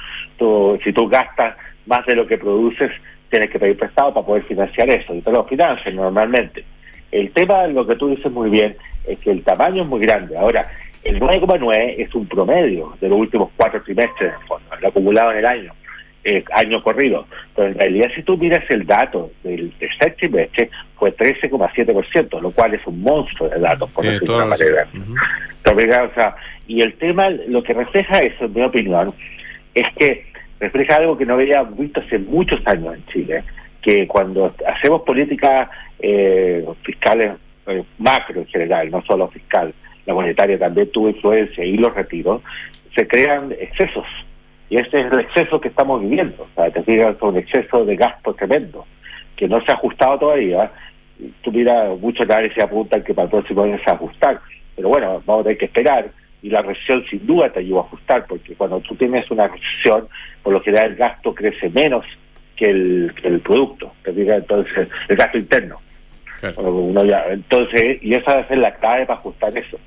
si 0.83 0.91
tú 0.91 1.07
gastas 1.07 1.55
más 1.85 2.05
de 2.05 2.17
lo 2.17 2.27
que 2.27 2.37
produces, 2.37 2.91
tienes 3.29 3.49
que 3.49 3.59
pedir 3.59 3.77
prestado 3.77 4.13
para 4.13 4.25
poder 4.25 4.43
financiar 4.43 4.89
eso. 4.89 5.15
Y 5.15 5.21
te 5.21 5.31
lo 5.31 5.45
financian 5.45 5.95
normalmente. 5.95 6.65
El 7.13 7.31
tema, 7.31 7.65
lo 7.67 7.87
que 7.87 7.95
tú 7.95 8.09
dices 8.09 8.29
muy 8.29 8.49
bien, 8.49 8.75
es 9.07 9.17
que 9.19 9.31
el 9.31 9.41
tamaño 9.41 9.83
es 9.83 9.87
muy 9.87 10.01
grande. 10.01 10.37
Ahora, 10.37 10.69
el 11.05 11.19
9,9 11.19 11.95
es 11.99 12.13
un 12.15 12.27
promedio 12.27 12.93
de 12.99 13.07
los 13.07 13.19
últimos 13.19 13.51
cuatro 13.55 13.81
trimestres, 13.83 14.33
lo 14.81 14.87
acumulado 14.87 15.31
en 15.31 15.37
el 15.37 15.45
año, 15.45 15.73
eh, 16.23 16.43
año 16.51 16.81
corrido. 16.81 17.27
Pero 17.55 17.67
en 17.69 17.75
realidad, 17.75 18.09
si 18.15 18.23
tú 18.23 18.35
miras 18.37 18.63
el 18.69 18.85
dato 18.87 19.31
del 19.43 19.71
tercer 19.73 20.15
trimestre, 20.15 20.71
fue 20.97 21.15
13,7%, 21.15 22.41
lo 22.41 22.51
cual 22.51 22.73
es 22.73 22.85
un 22.87 23.01
monstruo 23.01 23.47
de 23.49 23.59
datos, 23.59 23.89
por 23.91 24.03
decirlo 24.03 24.33
de 24.33 24.43
una 24.43 24.45
manera. 24.47 24.87
Entonces, 24.93 25.97
o 25.97 26.13
sea, 26.15 26.35
y 26.67 26.81
el 26.81 26.95
tema, 26.95 27.29
lo 27.29 27.61
que 27.61 27.73
refleja 27.73 28.17
eso, 28.19 28.45
en 28.45 28.53
mi 28.53 28.63
opinión, 28.63 29.13
es 29.75 29.85
que 29.97 30.25
refleja 30.59 30.95
algo 30.95 31.17
que 31.17 31.25
no 31.25 31.35
habíamos 31.35 31.77
visto 31.77 31.99
hace 31.99 32.17
muchos 32.17 32.65
años 32.65 32.95
en 32.95 33.05
Chile, 33.07 33.43
que 33.83 34.07
cuando 34.07 34.55
hacemos 34.67 35.03
políticas 35.03 35.69
eh, 35.99 36.65
fiscales 36.81 37.33
eh, 37.67 37.83
macro 37.99 38.41
en 38.41 38.47
general, 38.47 38.89
no 38.89 39.03
solo 39.03 39.27
fiscal, 39.27 39.71
la 40.05 40.13
monetaria 40.13 40.57
también 40.59 40.91
tuvo 40.91 41.09
influencia 41.09 41.63
y 41.63 41.77
los 41.77 41.93
retiros, 41.93 42.41
se 42.95 43.07
crean 43.07 43.51
excesos. 43.59 44.05
Y 44.69 44.77
ese 44.77 44.99
es 45.01 45.11
el 45.11 45.19
exceso 45.19 45.59
que 45.61 45.67
estamos 45.67 46.01
viviendo. 46.01 46.43
O 46.43 46.47
sea, 46.55 46.71
te 46.71 46.81
fijas, 46.83 47.15
es 47.15 47.21
un 47.21 47.37
exceso 47.37 47.85
de 47.85 47.95
gasto 47.95 48.33
tremendo, 48.33 48.85
que 49.35 49.47
no 49.47 49.57
se 49.65 49.71
ha 49.71 49.75
ajustado 49.75 50.17
todavía. 50.19 50.71
Tú 51.41 51.51
mira, 51.51 51.89
muchos 51.99 52.27
análisis 52.29 52.61
apuntan 52.63 53.03
que 53.03 53.13
para 53.13 53.25
el 53.25 53.31
próximo 53.31 53.63
año 53.63 53.77
se 53.79 53.85
va 53.85 53.91
a 53.91 53.95
ajustar. 53.95 54.41
Pero 54.75 54.89
bueno, 54.89 55.21
vamos 55.25 55.41
a 55.41 55.43
tener 55.43 55.57
que 55.57 55.65
esperar. 55.65 56.07
Y 56.41 56.49
la 56.49 56.61
recesión 56.61 57.03
sin 57.09 57.25
duda 57.25 57.49
te 57.51 57.59
ayuda 57.59 57.81
a 57.81 57.83
ajustar, 57.83 58.25
porque 58.27 58.53
cuando 58.55 58.79
tú 58.81 58.95
tienes 58.95 59.29
una 59.31 59.47
recesión, 59.47 60.07
por 60.43 60.53
lo 60.53 60.61
general 60.61 60.91
el 60.91 60.95
gasto 60.95 61.33
crece 61.33 61.69
menos 61.69 62.05
que 62.55 62.65
el, 62.65 63.13
que 63.21 63.27
el 63.27 63.39
producto. 63.41 63.91
Te 64.03 64.13
fijas, 64.13 64.37
entonces, 64.39 64.87
el 65.09 65.15
gasto 65.15 65.37
interno. 65.37 65.79
Claro. 66.39 66.61
Uno 66.75 67.03
ya- 67.05 67.25
entonces, 67.29 67.97
y 68.01 68.13
esa 68.13 68.47
ser 68.47 68.57
la 68.59 68.73
clave 68.75 69.05
para 69.05 69.19
ajustar 69.19 69.57
eso. 69.57 69.77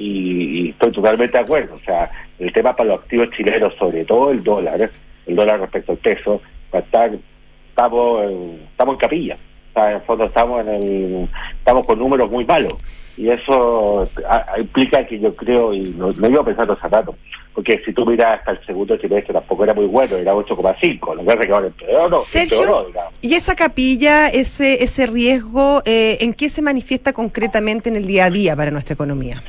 Y, 0.00 0.66
y 0.66 0.70
estoy 0.70 0.92
totalmente 0.92 1.36
de 1.36 1.42
acuerdo. 1.44 1.74
O 1.74 1.80
sea, 1.84 2.08
el 2.38 2.52
tema 2.52 2.74
para 2.76 2.90
los 2.90 3.00
activos 3.00 3.28
chilenos, 3.36 3.74
sobre 3.78 4.04
todo 4.04 4.30
el 4.30 4.44
dólar, 4.44 4.88
el 5.26 5.34
dólar 5.36 5.58
respecto 5.60 5.90
al 5.92 5.98
peso, 5.98 6.40
estamos, 6.72 8.24
en- 8.24 8.60
estamos 8.70 8.94
en 8.94 8.98
capilla. 9.00 9.36
O 9.70 9.72
sea, 9.74 9.90
en 9.90 9.96
el 9.96 10.02
fondo 10.02 10.24
estamos 10.24 10.60
en 10.66 10.68
el, 10.74 11.28
estamos 11.58 11.84
con 11.86 11.98
números 11.98 12.30
muy 12.30 12.44
malos. 12.44 12.74
Y 13.16 13.28
eso 13.30 14.04
a- 14.28 14.44
a- 14.54 14.60
implica 14.60 15.04
que 15.04 15.18
yo 15.18 15.34
creo, 15.34 15.74
y 15.74 15.92
lo, 15.94 16.12
lo 16.12 16.28
iba 16.30 16.44
pensando 16.44 16.74
hace 16.74 16.86
rato, 16.88 17.16
porque 17.52 17.82
si 17.84 17.92
tú 17.92 18.06
miras 18.06 18.38
hasta 18.38 18.52
el 18.52 18.64
segundo 18.66 18.96
trimestre 18.96 19.34
tampoco 19.34 19.64
era 19.64 19.74
muy 19.74 19.86
bueno, 19.86 20.16
era 20.16 20.32
8,5, 20.32 21.14
lo 21.16 21.22
que 21.22 21.26
pasa 21.26 21.38
que 21.46 21.52
ahora 21.52 21.66
empeoró, 21.66 22.20
Sergio, 22.20 22.58
empeoró, 22.60 22.84
digamos. 22.86 23.12
¿y 23.20 23.34
esa 23.34 23.56
capilla, 23.56 24.28
ese, 24.28 24.84
ese 24.84 25.06
riesgo, 25.08 25.82
eh, 25.84 26.18
en 26.20 26.32
qué 26.34 26.48
se 26.48 26.62
manifiesta 26.62 27.12
concretamente 27.12 27.88
en 27.88 27.96
el 27.96 28.06
día 28.06 28.26
a 28.26 28.30
día 28.30 28.54
para 28.54 28.70
nuestra 28.70 28.94
economía? 28.94 29.42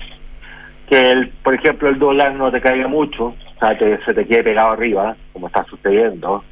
Que, 0.89 1.11
el, 1.11 1.29
por 1.43 1.53
ejemplo, 1.53 1.89
el 1.89 1.99
dólar 1.99 2.33
no 2.33 2.51
te 2.51 2.61
caiga 2.61 2.87
mucho, 2.87 3.25
o 3.27 3.59
sea, 3.59 3.77
que 3.77 3.97
se 4.05 4.13
te 4.13 4.25
quede 4.25 4.43
pegado 4.43 4.71
arriba, 4.71 5.15
como 5.33 5.47
está 5.47 5.63
sucediendo. 5.65 6.43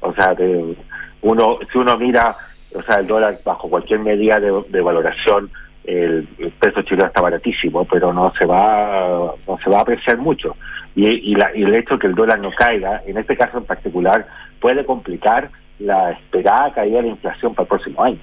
O 0.00 0.12
sea, 0.14 0.34
te- 0.34 0.76
uno 1.22 1.58
si 1.72 1.78
uno 1.78 1.96
mira, 1.96 2.36
o 2.74 2.82
sea, 2.82 2.96
el 2.96 3.06
dólar 3.06 3.38
bajo 3.44 3.68
cualquier 3.68 4.00
medida 4.00 4.38
de, 4.38 4.80
valoración, 4.82 5.50
el, 5.84 6.28
peso 6.60 6.82
chileno 6.82 7.06
está 7.06 7.20
baratísimo, 7.22 7.84
pero 7.86 8.12
no 8.12 8.32
se 8.38 8.44
va 8.44 9.32
no 9.46 9.58
se 9.62 9.70
va 9.70 9.78
a 9.78 9.82
apreciar 9.82 10.18
mucho. 10.18 10.56
Y, 10.94 11.06
y, 11.32 11.34
la- 11.34 11.54
y 11.56 11.62
el 11.62 11.74
hecho 11.74 11.94
de 11.94 12.00
que 12.00 12.06
el 12.08 12.14
dólar 12.14 12.38
no 12.38 12.50
caiga, 12.52 13.02
en 13.06 13.16
este 13.18 13.36
caso 13.36 13.58
en 13.58 13.64
particular, 13.64 14.26
puede 14.60 14.84
complicar 14.84 15.50
la 15.78 16.10
esperada 16.12 16.72
caída 16.72 16.96
de 16.98 17.02
la 17.04 17.08
inflación 17.08 17.54
para 17.54 17.64
el 17.64 17.68
próximo 17.68 18.02
año, 18.02 18.18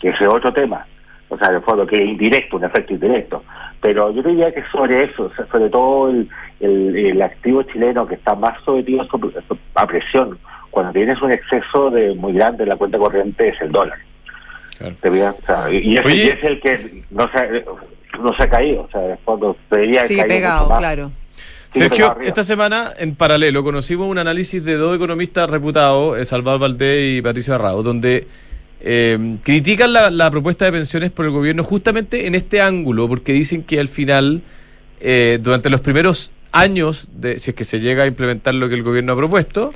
que 0.00 0.10
es 0.10 0.20
otro 0.22 0.52
tema. 0.52 0.86
O 1.32 1.38
sea, 1.38 1.48
en 1.48 1.54
el 1.56 1.62
fondo, 1.62 1.86
que 1.86 1.96
es 1.96 2.08
indirecto, 2.08 2.56
un 2.58 2.64
efecto 2.64 2.92
indirecto. 2.92 3.42
Pero 3.80 4.12
yo 4.12 4.22
diría 4.22 4.52
que 4.52 4.62
sobre 4.70 5.04
eso, 5.04 5.24
o 5.24 5.34
sea, 5.34 5.46
sobre 5.50 5.70
todo 5.70 6.10
el, 6.10 6.28
el, 6.60 6.94
el 6.94 7.22
activo 7.22 7.62
chileno 7.62 8.06
que 8.06 8.16
está 8.16 8.34
más 8.34 8.62
sometido 8.64 9.06
a 9.74 9.86
presión, 9.86 10.38
cuando 10.70 10.92
tienes 10.92 11.20
un 11.22 11.32
exceso 11.32 11.90
de 11.90 12.14
muy 12.14 12.34
grande 12.34 12.64
en 12.64 12.68
la 12.68 12.76
cuenta 12.76 12.98
corriente, 12.98 13.48
es 13.48 13.60
el 13.62 13.72
dólar. 13.72 13.98
Claro. 14.78 15.72
Y 15.72 15.78
y 15.78 15.96
es 15.96 16.44
el 16.44 16.60
que 16.60 17.02
no 17.10 17.30
se, 17.30 17.38
ha- 17.38 17.48
no 18.20 18.34
se 18.36 18.42
ha 18.42 18.48
caído. 18.50 18.82
O 18.82 18.90
sea, 18.90 19.04
en 19.04 19.10
el 19.12 19.18
fondo, 19.18 19.56
debería 19.70 20.04
caído 20.06 20.26
pegado, 20.26 20.68
claro. 20.78 21.12
Sergio, 21.70 22.16
esta 22.20 22.42
semana, 22.44 22.90
en 22.98 23.14
paralelo, 23.14 23.64
conocimos 23.64 24.06
un 24.06 24.18
análisis 24.18 24.62
de 24.62 24.74
dos 24.74 24.94
economistas 24.94 25.48
reputados, 25.48 26.18
eh, 26.18 26.26
Salvador 26.26 26.60
Valdés 26.60 27.18
y 27.18 27.22
Patricio 27.22 27.54
Arrao, 27.54 27.82
donde 27.82 28.26
eh, 28.84 29.36
critican 29.42 29.92
la, 29.92 30.30
propuesta 30.30 30.64
de 30.64 30.72
pensiones 30.72 31.10
por 31.10 31.24
el 31.24 31.30
gobierno 31.30 31.62
justamente 31.62 32.26
en 32.26 32.34
este 32.34 32.60
ángulo, 32.60 33.08
porque 33.08 33.32
dicen 33.32 33.62
que 33.62 33.78
al 33.78 33.88
final, 33.88 34.42
eh, 35.00 35.38
durante 35.40 35.70
los 35.70 35.80
primeros 35.80 36.32
años, 36.50 37.08
de, 37.12 37.38
si 37.38 37.50
es 37.50 37.56
que 37.56 37.64
se 37.64 37.80
llega 37.80 38.04
a 38.04 38.06
implementar 38.06 38.54
lo 38.54 38.68
que 38.68 38.74
el 38.74 38.82
gobierno 38.82 39.12
ha 39.12 39.16
propuesto, 39.16 39.72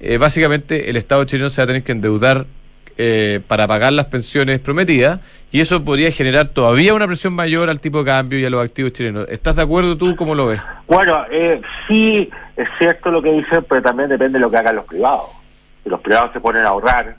eh, 0.00 0.18
básicamente 0.18 0.90
el 0.90 0.96
Estado 0.96 1.24
chileno 1.24 1.48
se 1.48 1.60
va 1.60 1.64
a 1.64 1.66
tener 1.68 1.82
que 1.82 1.92
endeudar 1.92 2.46
eh, 2.98 3.40
para 3.46 3.66
pagar 3.66 3.92
las 3.92 4.06
pensiones 4.06 4.60
prometidas 4.60 5.20
y 5.50 5.60
eso 5.60 5.82
podría 5.82 6.10
generar 6.12 6.48
todavía 6.48 6.92
una 6.92 7.06
presión 7.06 7.32
mayor 7.32 7.70
al 7.70 7.80
tipo 7.80 8.00
de 8.00 8.04
cambio 8.04 8.38
y 8.38 8.44
a 8.44 8.50
los 8.50 8.62
activos 8.62 8.92
chilenos. 8.92 9.26
¿Estás 9.28 9.56
de 9.56 9.62
acuerdo 9.62 9.96
tú? 9.96 10.14
¿Cómo 10.14 10.34
lo 10.34 10.46
ves? 10.46 10.60
Bueno, 10.88 11.24
eh, 11.30 11.60
sí 11.88 12.28
es 12.56 12.68
cierto 12.78 13.10
lo 13.10 13.22
que 13.22 13.32
dicen, 13.32 13.64
pero 13.68 13.80
también 13.80 14.10
depende 14.10 14.38
de 14.38 14.40
lo 14.40 14.50
que 14.50 14.58
hagan 14.58 14.76
los 14.76 14.84
privados. 14.84 15.30
Si 15.82 15.88
los 15.88 16.00
privados 16.00 16.32
se 16.32 16.40
ponen 16.40 16.64
a 16.64 16.68
ahorrar, 16.68 17.16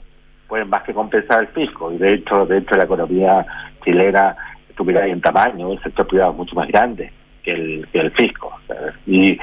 pueden 0.54 0.70
más 0.70 0.84
que 0.84 0.94
compensar 0.94 1.40
el 1.40 1.48
fisco. 1.48 1.92
Y 1.92 1.98
de 1.98 2.14
hecho, 2.14 2.46
de 2.46 2.58
hecho 2.58 2.76
la 2.76 2.84
economía 2.84 3.44
chilena, 3.84 4.36
tú 4.76 4.84
miras 4.84 5.08
en 5.08 5.20
tamaño, 5.20 5.72
el 5.72 5.82
sector 5.82 6.06
privado 6.06 6.30
es 6.30 6.36
mucho 6.36 6.54
más 6.54 6.68
grande 6.68 7.10
que 7.42 7.50
el, 7.50 7.88
que 7.92 7.98
el 7.98 8.12
fisco. 8.12 8.56
¿sabes? 8.68 8.94
Y, 9.04 9.36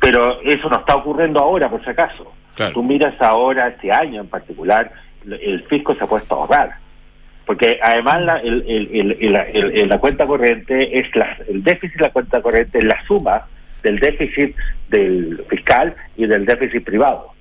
pero 0.00 0.40
eso 0.40 0.70
no 0.70 0.78
está 0.78 0.96
ocurriendo 0.96 1.40
ahora, 1.40 1.68
por 1.68 1.84
si 1.84 1.90
acaso. 1.90 2.32
Claro. 2.54 2.72
Tú 2.72 2.82
miras 2.82 3.20
ahora, 3.20 3.68
este 3.68 3.92
año 3.92 4.22
en 4.22 4.28
particular, 4.28 4.90
el 5.26 5.62
fisco 5.64 5.94
se 5.94 6.04
ha 6.04 6.06
puesto 6.06 6.34
a 6.34 6.38
ahorrar. 6.38 6.70
Porque 7.44 7.78
además 7.82 8.22
la, 8.22 8.36
el, 8.38 8.64
el, 8.66 8.88
el, 9.20 9.36
el- 9.52 9.76
el- 9.78 9.88
la 9.90 9.98
cuenta 9.98 10.26
corriente 10.26 10.98
es 10.98 11.14
la, 11.14 11.36
el 11.50 11.62
déficit 11.62 11.98
de 11.98 12.04
la 12.04 12.10
cuenta 12.12 12.40
corriente 12.40 12.78
es 12.78 12.84
la 12.84 12.96
suma 13.06 13.42
del 13.82 14.00
déficit 14.00 14.56
del 14.88 15.44
fiscal 15.50 15.94
y 16.16 16.24
del 16.26 16.46
déficit 16.46 16.82
privado. 16.82 17.32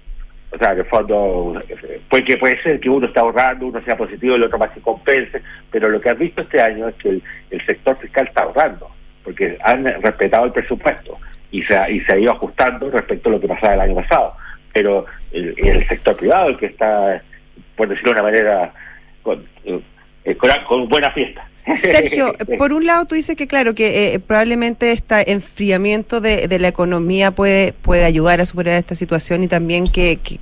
O 0.52 0.58
sea, 0.58 0.74
de 0.74 0.84
fondo, 0.86 1.62
eh, 1.68 2.02
puede, 2.10 2.62
ser 2.62 2.80
que 2.80 2.90
uno 2.90 3.08
está 3.08 3.22
ahorrando, 3.22 3.68
uno 3.68 3.82
sea 3.84 3.98
positivo 3.98 4.34
y 4.34 4.38
el 4.38 4.44
otro 4.44 4.58
más 4.58 4.74
se 4.74 4.82
compense, 4.82 5.42
pero 5.70 5.90
lo 5.90 6.00
que 6.00 6.10
has 6.10 6.18
visto 6.18 6.42
este 6.42 6.62
año 6.62 6.88
es 6.88 6.96
que 6.96 7.10
el, 7.10 7.24
el 7.50 7.66
sector 7.66 7.98
fiscal 7.98 8.28
está 8.28 8.44
ahorrando, 8.44 8.90
porque 9.24 9.58
han 9.64 9.84
respetado 10.02 10.46
el 10.46 10.52
presupuesto 10.52 11.18
y 11.52 11.62
se, 11.62 11.92
y 11.92 12.00
se 12.02 12.14
ha 12.14 12.20
ido 12.20 12.32
ajustando 12.32 12.90
respecto 12.90 13.30
a 13.30 13.34
lo 13.34 13.40
que 13.40 13.48
pasaba 13.48 13.74
el 13.74 13.82
año 13.82 13.96
pasado. 13.96 14.34
Pero 14.74 15.06
el, 15.32 15.54
el 15.58 15.86
sector 15.88 16.16
privado, 16.16 16.50
el 16.50 16.58
que 16.58 16.68
está, 16.68 17.22
por 17.76 17.88
decirlo 17.88 18.14
de 18.14 18.20
una 18.20 18.30
manera, 18.30 18.74
con, 19.24 19.46
eh, 19.64 19.82
buena 20.90 21.12
fiesta. 21.12 21.48
Sergio, 21.74 22.34
por 22.58 22.74
un 22.74 22.86
lado 22.86 23.06
tú 23.06 23.16
dices 23.16 23.36
que 23.36 23.48
claro, 23.48 23.74
que 23.74 24.14
eh, 24.14 24.20
probablemente 24.20 24.92
este 24.92 25.32
enfriamiento 25.32 26.22
de, 26.22 26.48
de 26.48 26.60
la 26.60 26.68
economía 26.68 27.32
puede, 27.32 27.74
puede 27.74 28.06
ayudar 28.06 28.42
a 28.42 28.46
superar 28.46 28.78
esta 28.78 28.96
situación 28.96 29.44
y 29.44 29.48
también 29.48 29.88
que, 29.88 30.18
que, 30.18 30.40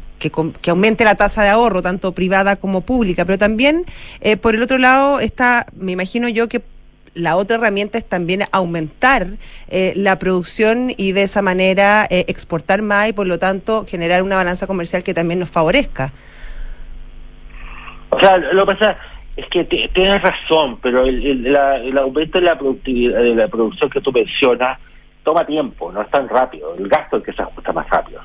que 0.62 0.70
aumente 0.70 1.04
la 1.06 1.16
tasa 1.16 1.44
de 1.44 1.50
ahorro, 1.50 1.82
tanto 1.82 2.14
privada 2.14 2.56
como 2.56 2.82
pública, 2.82 3.26
pero 3.26 3.38
también 3.38 3.86
eh, 4.22 4.38
por 4.38 4.56
el 4.56 4.62
otro 4.62 4.78
lado 4.78 5.20
está, 5.20 5.66
me 5.76 5.92
imagino 5.92 6.30
yo 6.30 6.48
que 6.48 6.62
la 7.16 7.36
otra 7.36 7.58
herramienta 7.58 7.98
es 7.98 8.08
también 8.08 8.44
aumentar 8.52 9.28
eh, 9.70 9.94
la 9.96 10.18
producción 10.18 10.92
y 10.98 11.12
de 11.12 11.24
esa 11.24 11.42
manera 11.42 12.08
eh, 12.10 12.26
exportar 12.28 12.82
más 12.82 13.10
y 13.10 13.14
por 13.14 13.28
lo 13.28 13.38
tanto 13.38 13.86
generar 13.88 14.24
una 14.24 14.36
balanza 14.36 14.66
comercial 14.66 15.04
que 15.04 15.14
también 15.14 15.40
nos 15.40 15.50
favorezca. 15.50 16.12
O 18.10 18.20
sea, 18.20 18.38
lo 18.38 18.66
que 18.66 18.74
pasa 18.74 18.98
es 19.36 19.46
que 19.48 19.64
tienes 19.64 20.22
razón, 20.22 20.78
pero 20.82 21.04
el, 21.06 21.26
el- 21.26 21.52
la- 21.54 21.78
el 21.78 21.98
aumento 21.98 22.40
de 22.40 22.46
la 22.46 22.58
productividad, 22.58 23.20
de 23.22 23.36
la 23.36 23.48
producción 23.48 23.90
que 23.90 24.02
tú 24.02 24.12
mencionas, 24.12 24.80
toma 25.24 25.46
tiempo, 25.46 25.92
no 25.92 26.02
es 26.02 26.10
tan 26.10 26.28
rápido. 26.30 26.76
El 26.78 26.88
gasto 26.88 27.18
es 27.18 27.22
el 27.22 27.26
que 27.26 27.34
se 27.34 27.42
ajusta 27.42 27.72
más 27.74 27.90
rápido. 27.90 28.22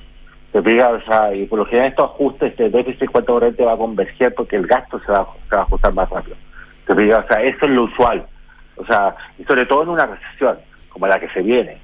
Te 0.53 0.59
o 0.59 1.01
sea, 1.03 1.35
y 1.35 1.45
por 1.47 1.59
lo 1.59 1.67
general 1.67 1.91
estos 1.91 2.07
ajustes, 2.07 2.51
este 2.51 2.71
déficit 2.71 3.11
cuenta 3.11 3.33
corriente 3.33 3.65
va 3.65 3.75
a 3.75 3.77
converger 3.77 4.35
porque 4.35 4.57
el 4.57 4.67
gasto 4.67 4.99
se 5.01 5.13
va, 5.13 5.27
se 5.49 5.55
va 5.55 5.63
a 5.63 5.65
ajustar 5.65 5.95
más 5.95 6.09
rápido. 6.11 6.37
Te 6.87 6.93
o 6.93 7.27
sea, 7.29 7.43
eso 7.43 7.67
es 7.67 7.71
lo 7.71 7.85
usual. 7.85 8.27
O 8.77 8.85
sea, 8.87 9.15
y 9.39 9.45
sobre 9.45 9.67
todo 9.67 9.83
en 9.83 9.91
una 9.91 10.07
recesión 10.07 10.57
como 10.89 11.07
la 11.07 11.21
que 11.21 11.29
se 11.29 11.43
viene. 11.43 11.77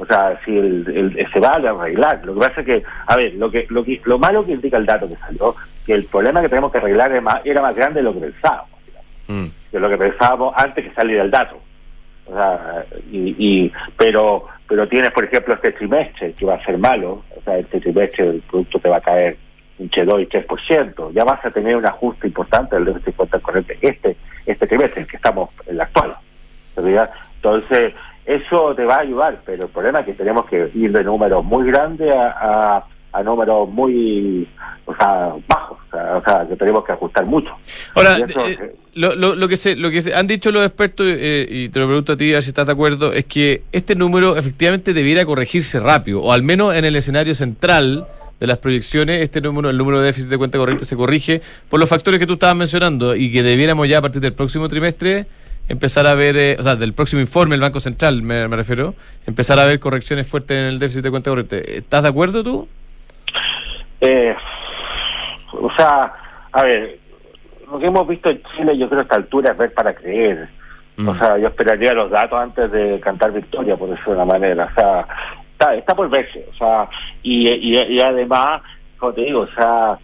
O 0.00 0.06
sea, 0.06 0.40
si 0.44 0.56
el, 0.56 0.86
el- 1.16 1.28
se 1.32 1.40
va 1.40 1.50
a 1.52 1.56
arreglar. 1.56 2.20
Lo 2.24 2.32
que 2.34 2.40
pasa 2.40 2.60
es 2.62 2.66
que, 2.66 2.82
a 3.06 3.16
ver, 3.16 3.34
lo 3.34 3.50
que, 3.50 3.66
lo 3.68 3.84
que 3.84 4.00
lo 4.04 4.18
malo 4.18 4.44
que 4.46 4.52
indica 4.52 4.78
el 4.78 4.86
dato 4.86 5.06
que 5.08 5.16
salió, 5.16 5.54
que 5.86 5.92
el 5.92 6.04
problema 6.06 6.40
que 6.40 6.48
tenemos 6.48 6.72
que 6.72 6.78
arreglar 6.78 7.12
es 7.12 7.22
más- 7.22 7.40
era 7.44 7.60
más 7.60 7.76
grande 7.76 8.00
de 8.00 8.04
lo 8.04 8.14
que 8.14 8.20
pensábamos, 8.20 8.70
digamos, 8.86 9.06
Mm. 9.28 9.46
de 9.72 9.80
lo 9.80 9.88
que 9.90 9.98
pensábamos 9.98 10.54
antes 10.56 10.84
que 10.88 10.94
saliera 10.94 11.22
el 11.22 11.30
dato. 11.30 11.60
O 12.26 12.32
sea, 12.34 12.84
y, 13.12 13.34
y 13.38 13.72
pero 13.96 14.46
pero 14.66 14.86
tienes, 14.88 15.10
por 15.10 15.24
ejemplo, 15.24 15.52
este 15.54 15.72
trimestre 15.72 16.32
que 16.32 16.46
va 16.46 16.54
a 16.54 16.64
ser 16.64 16.78
malo. 16.78 17.24
O 17.36 17.42
sea, 17.44 17.58
este 17.58 17.80
trimestre 17.80 18.28
el 18.28 18.40
producto 18.42 18.78
te 18.78 18.88
va 18.88 18.98
a 18.98 19.00
caer 19.00 19.36
entre 19.80 20.04
2 20.04 20.22
y 20.22 20.26
3%. 20.26 21.10
Ya 21.12 21.24
vas 21.24 21.44
a 21.44 21.50
tener 21.50 21.74
un 21.76 21.84
ajuste 21.84 22.28
importante 22.28 22.76
del 22.76 22.84
déficit 22.86 23.16
cuenta 23.16 23.38
corriente 23.40 23.76
este 23.82 24.16
este 24.46 24.66
trimestre, 24.66 25.02
el 25.02 25.08
que 25.08 25.16
estamos 25.16 25.50
en 25.66 25.76
la 25.76 25.84
actual. 25.84 26.14
¿te 26.76 26.82
fijas? 26.82 27.10
Entonces, 27.36 27.94
eso 28.34 28.74
te 28.74 28.84
va 28.84 28.96
a 28.96 29.00
ayudar, 29.00 29.40
pero 29.44 29.64
el 29.64 29.70
problema 29.70 30.00
es 30.00 30.06
que 30.06 30.12
tenemos 30.14 30.46
que 30.46 30.70
ir 30.74 30.92
de 30.92 31.04
números 31.04 31.44
muy 31.44 31.66
grandes 31.66 32.10
a, 32.10 32.76
a, 32.76 32.86
a 33.12 33.22
números 33.22 33.68
muy 33.68 34.48
o 34.90 34.96
sea, 34.96 35.34
bajos, 35.46 35.78
o 35.92 36.22
sea, 36.24 36.46
que 36.48 36.56
tenemos 36.56 36.84
que 36.84 36.92
ajustar 36.92 37.26
mucho. 37.26 37.50
Ahora, 37.94 38.18
eso, 38.18 38.46
eh, 38.46 38.58
eh, 38.60 38.76
lo, 38.94 39.14
lo, 39.14 39.34
lo 39.34 39.48
que 39.48 39.56
se, 39.56 39.76
lo 39.76 39.90
que 39.90 40.00
se 40.00 40.14
han 40.14 40.26
dicho 40.26 40.50
los 40.50 40.66
expertos, 40.66 41.06
eh, 41.08 41.46
y 41.48 41.68
te 41.68 41.78
lo 41.78 41.86
pregunto 41.86 42.12
a 42.12 42.16
ti 42.16 42.30
si 42.42 42.48
estás 42.48 42.66
de 42.66 42.72
acuerdo, 42.72 43.12
es 43.12 43.24
que 43.26 43.62
este 43.72 43.94
número 43.94 44.36
efectivamente 44.36 44.92
debiera 44.92 45.24
corregirse 45.24 45.78
rápido, 45.78 46.22
o 46.22 46.32
al 46.32 46.42
menos 46.42 46.74
en 46.74 46.84
el 46.84 46.96
escenario 46.96 47.34
central 47.34 48.06
de 48.40 48.46
las 48.46 48.58
proyecciones, 48.58 49.22
este 49.22 49.40
número, 49.40 49.70
el 49.70 49.76
número 49.76 50.00
de 50.00 50.06
déficit 50.06 50.30
de 50.30 50.38
cuenta 50.38 50.58
corriente 50.58 50.84
se 50.84 50.96
corrige 50.96 51.42
por 51.68 51.78
los 51.78 51.88
factores 51.88 52.18
que 52.18 52.26
tú 52.26 52.34
estabas 52.34 52.56
mencionando 52.56 53.14
y 53.14 53.30
que 53.30 53.42
debiéramos 53.42 53.88
ya 53.88 53.98
a 53.98 54.02
partir 54.02 54.22
del 54.22 54.32
próximo 54.32 54.68
trimestre 54.68 55.26
empezar 55.70 56.06
a 56.06 56.14
ver, 56.14 56.36
eh, 56.36 56.56
o 56.58 56.62
sea, 56.62 56.74
del 56.74 56.92
próximo 56.92 57.20
informe 57.20 57.52
del 57.52 57.60
Banco 57.60 57.78
Central, 57.78 58.22
me, 58.22 58.48
me 58.48 58.56
refiero, 58.56 58.94
empezar 59.26 59.58
a 59.58 59.64
ver 59.64 59.78
correcciones 59.78 60.28
fuertes 60.28 60.58
en 60.58 60.64
el 60.64 60.78
déficit 60.78 61.02
de 61.02 61.10
cuenta 61.10 61.30
corriente. 61.30 61.78
¿Estás 61.78 62.02
de 62.02 62.08
acuerdo 62.08 62.42
tú? 62.42 62.68
Eh, 64.00 64.34
o 65.52 65.70
sea, 65.76 66.12
a 66.50 66.62
ver, 66.64 66.98
lo 67.70 67.78
que 67.78 67.86
hemos 67.86 68.08
visto 68.08 68.30
en 68.30 68.42
Chile, 68.56 68.76
yo 68.76 68.88
creo 68.88 69.00
a 69.00 69.02
esta 69.04 69.16
altura 69.16 69.52
es 69.52 69.58
ver 69.58 69.72
para 69.72 69.94
creer. 69.94 70.48
Mm. 70.96 71.08
O 71.08 71.14
sea, 71.14 71.38
yo 71.38 71.48
esperaría 71.48 71.94
los 71.94 72.10
datos 72.10 72.38
antes 72.38 72.70
de 72.72 72.98
cantar 73.00 73.32
victoria, 73.32 73.76
por 73.76 73.90
decirlo 73.90 74.14
de 74.14 74.22
una 74.22 74.32
manera. 74.32 74.68
O 74.72 74.74
sea, 74.74 75.06
está, 75.52 75.74
está 75.76 75.94
por 75.94 76.10
verse. 76.10 76.46
O 76.52 76.54
sea, 76.56 76.88
y, 77.22 77.48
y, 77.48 77.78
y 77.78 78.00
además, 78.00 78.62
como 78.98 79.12
te 79.12 79.20
digo, 79.20 79.42
o 79.42 79.54
sea, 79.54 79.96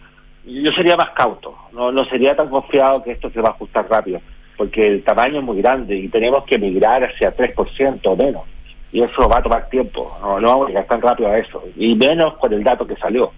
yo 0.45 0.71
sería 0.71 0.95
más 0.95 1.09
cauto. 1.09 1.53
No, 1.73 1.91
no 1.91 2.05
sería 2.05 2.35
tan 2.37 2.49
confiado 2.49 3.03
que 3.03 3.11
esto 3.11 3.29
se 3.31 3.41
va 3.41 3.49
a 3.49 3.51
ajustar 3.51 3.85
rápido, 3.89 4.21
porque 4.57 4.87
el 4.87 5.03
tamaño 5.03 5.39
es 5.39 5.45
muy 5.45 5.61
grande 5.61 5.95
y 5.95 6.09
tenemos 6.09 6.43
que 6.45 6.57
migrar 6.57 7.03
hacia 7.03 7.35
3% 7.35 7.99
o 8.03 8.15
menos. 8.15 8.43
Y 8.91 9.03
eso 9.03 9.29
va 9.29 9.37
a 9.37 9.43
tomar 9.43 9.69
tiempo. 9.69 10.17
No, 10.21 10.39
no 10.39 10.47
vamos 10.47 10.65
a 10.65 10.69
llegar 10.69 10.87
tan 10.87 11.01
rápido 11.01 11.29
a 11.29 11.37
eso. 11.37 11.63
Y 11.75 11.95
menos 11.95 12.35
con 12.37 12.51
el 12.51 12.63
dato 12.63 12.87
que 12.87 12.95
salió. 12.95 13.31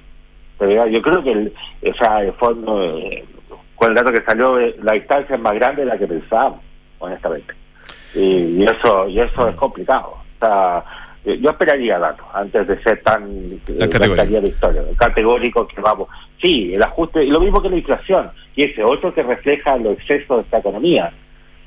Pero 0.57 0.87
yo 0.87 1.01
creo 1.01 1.23
que 1.23 1.31
el, 1.31 1.53
o 1.83 1.93
sea, 1.95 2.21
el 2.21 2.33
fondo, 2.33 2.83
eh, 2.83 3.25
con 3.75 3.89
el 3.89 3.95
dato 3.95 4.11
que 4.11 4.21
salió, 4.21 4.59
eh, 4.59 4.75
la 4.81 4.93
distancia 4.93 5.35
es 5.35 5.41
más 5.41 5.55
grande 5.55 5.83
de 5.83 5.87
la 5.87 5.97
que 5.97 6.07
pensábamos, 6.07 6.59
honestamente. 6.99 7.53
Y, 8.15 8.61
y 8.61 8.63
eso 8.63 9.07
y 9.07 9.19
eso 9.19 9.47
es 9.47 9.55
complicado. 9.55 10.11
O 10.11 10.39
sea, 10.39 10.83
yo 11.37 11.49
esperaría 11.51 11.99
datos 11.99 12.25
antes 12.33 12.67
de 12.67 12.81
ser 12.81 13.01
tan 13.03 13.21
Tan 13.21 13.75
eh, 13.75 13.89
categórico. 13.89 14.15
cantaría 14.15 14.39
victoria, 14.39 14.81
categórico 14.97 15.67
que 15.67 15.81
vamos. 15.81 16.07
Sí, 16.41 16.73
el 16.73 16.83
ajuste, 16.83 17.23
y 17.23 17.29
lo 17.29 17.39
mismo 17.39 17.61
que 17.61 17.69
la 17.69 17.75
inflación, 17.77 18.31
y 18.55 18.63
ese 18.63 18.83
otro 18.83 19.13
que 19.13 19.23
refleja 19.23 19.77
los 19.77 19.97
excesos 19.97 20.37
de 20.37 20.43
esta 20.43 20.57
economía. 20.59 21.11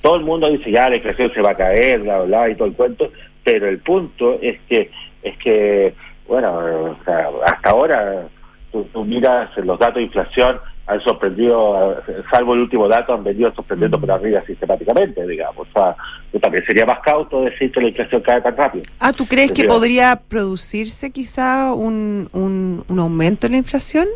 Todo 0.00 0.16
el 0.16 0.24
mundo 0.24 0.48
dice 0.50 0.70
ya 0.70 0.88
la 0.88 0.96
inflación 0.96 1.32
se 1.32 1.42
va 1.42 1.50
a 1.50 1.56
caer, 1.56 2.00
bla, 2.00 2.18
bla, 2.18 2.24
bla, 2.26 2.50
y 2.50 2.54
todo 2.56 2.68
el 2.68 2.74
cuento, 2.74 3.10
pero 3.44 3.68
el 3.68 3.78
punto 3.78 4.38
es 4.40 4.58
que, 4.68 4.90
es 5.22 5.36
que 5.38 5.94
bueno, 6.26 6.56
o 6.56 6.96
sea, 7.04 7.28
hasta 7.46 7.70
ahora 7.70 8.26
tú, 8.70 8.86
tú 8.92 9.04
miras 9.04 9.50
los 9.58 9.78
datos 9.78 9.96
de 9.96 10.02
inflación 10.02 10.58
han 10.92 11.00
sorprendido, 11.00 11.92
eh, 12.06 12.22
salvo 12.30 12.54
el 12.54 12.60
último 12.60 12.88
dato, 12.88 13.14
han 13.14 13.24
venido 13.24 13.52
sorprendiendo 13.54 13.98
por 13.98 14.10
arriba 14.10 14.42
sistemáticamente, 14.46 15.26
digamos. 15.26 15.66
O 15.68 15.72
sea, 15.72 15.96
yo 16.32 16.40
también 16.40 16.64
sería 16.66 16.86
más 16.86 17.00
cauto 17.00 17.42
decir 17.42 17.70
que 17.72 17.80
la 17.80 17.88
inflación 17.88 18.22
cae 18.22 18.40
tan 18.40 18.56
rápido. 18.56 18.84
Ah, 19.00 19.12
¿tú 19.12 19.26
crees 19.26 19.52
que 19.52 19.64
podría 19.64 20.20
producirse 20.28 21.10
quizá 21.10 21.72
un, 21.72 22.28
un, 22.32 22.84
un 22.88 22.98
aumento 22.98 23.46
en 23.46 23.52
la 23.52 23.58
inflación? 23.58 24.06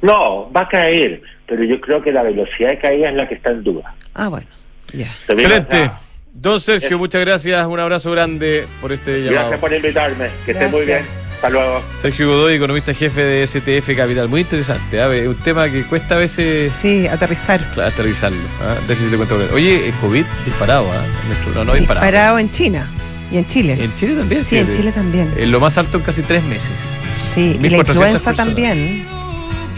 No, 0.00 0.50
va 0.52 0.62
a 0.62 0.68
caer, 0.68 1.22
pero 1.46 1.64
yo 1.64 1.80
creo 1.80 2.02
que 2.02 2.12
la 2.12 2.22
velocidad 2.22 2.70
de 2.70 2.78
caída 2.78 3.08
es 3.10 3.14
la 3.14 3.28
que 3.28 3.34
está 3.34 3.50
en 3.50 3.62
duda. 3.62 3.94
Ah, 4.14 4.28
bueno, 4.28 4.48
ya. 4.92 5.06
Excelente. 5.28 5.90
Don 6.34 6.58
Sergio, 6.58 6.98
muchas 6.98 7.20
gracias. 7.20 7.66
Un 7.66 7.78
abrazo 7.78 8.10
grande 8.10 8.64
por 8.80 8.90
este 8.90 9.20
llamado. 9.20 9.48
Gracias 9.48 9.60
por 9.60 9.72
invitarme, 9.72 10.28
que 10.44 10.52
esté 10.52 10.68
muy 10.68 10.86
bien. 10.86 11.21
Hasta 11.42 11.50
luego. 11.50 11.82
Sergio 12.00 12.28
Godoy, 12.28 12.54
economista 12.54 12.94
jefe 12.94 13.20
de 13.20 13.44
STF 13.44 13.96
Capital. 13.96 14.28
Muy 14.28 14.42
interesante. 14.42 15.02
¿ah? 15.02 15.08
Un 15.08 15.34
tema 15.36 15.68
que 15.68 15.82
cuesta 15.84 16.14
a 16.14 16.18
veces 16.18 16.70
Sí, 16.70 17.08
aterrizar. 17.08 17.68
claro, 17.74 17.88
aterrizarlo. 17.90 18.38
Déficit 18.86 19.10
de 19.10 19.16
cuenta 19.16 19.34
corriente. 19.34 19.54
Oye, 19.56 19.88
el 19.88 19.94
COVID 19.94 20.24
disparado. 20.44 20.88
¿ah? 20.92 21.04
Nuestro- 21.26 21.52
No, 21.54 21.64
no 21.64 21.74
disparado. 21.74 22.06
Disparado 22.06 22.38
en 22.38 22.50
China 22.52 22.86
y 23.32 23.38
en 23.38 23.46
Chile. 23.48 23.76
En 23.80 23.92
Chile 23.96 24.14
también. 24.14 24.44
sí, 24.44 24.56
en. 24.58 24.72
Chile 24.72 24.92
también. 24.92 25.32
Eh, 25.36 25.46
lo 25.46 25.58
más 25.58 25.76
alto 25.78 25.96
en 25.98 26.04
casi 26.04 26.22
tres 26.22 26.44
meses. 26.44 26.78
Sí, 27.16 27.56
y 27.60 27.68
la 27.70 27.78
1.400 27.78 27.88
influenza 27.88 28.24
personas. 28.30 28.36
también. 28.36 29.04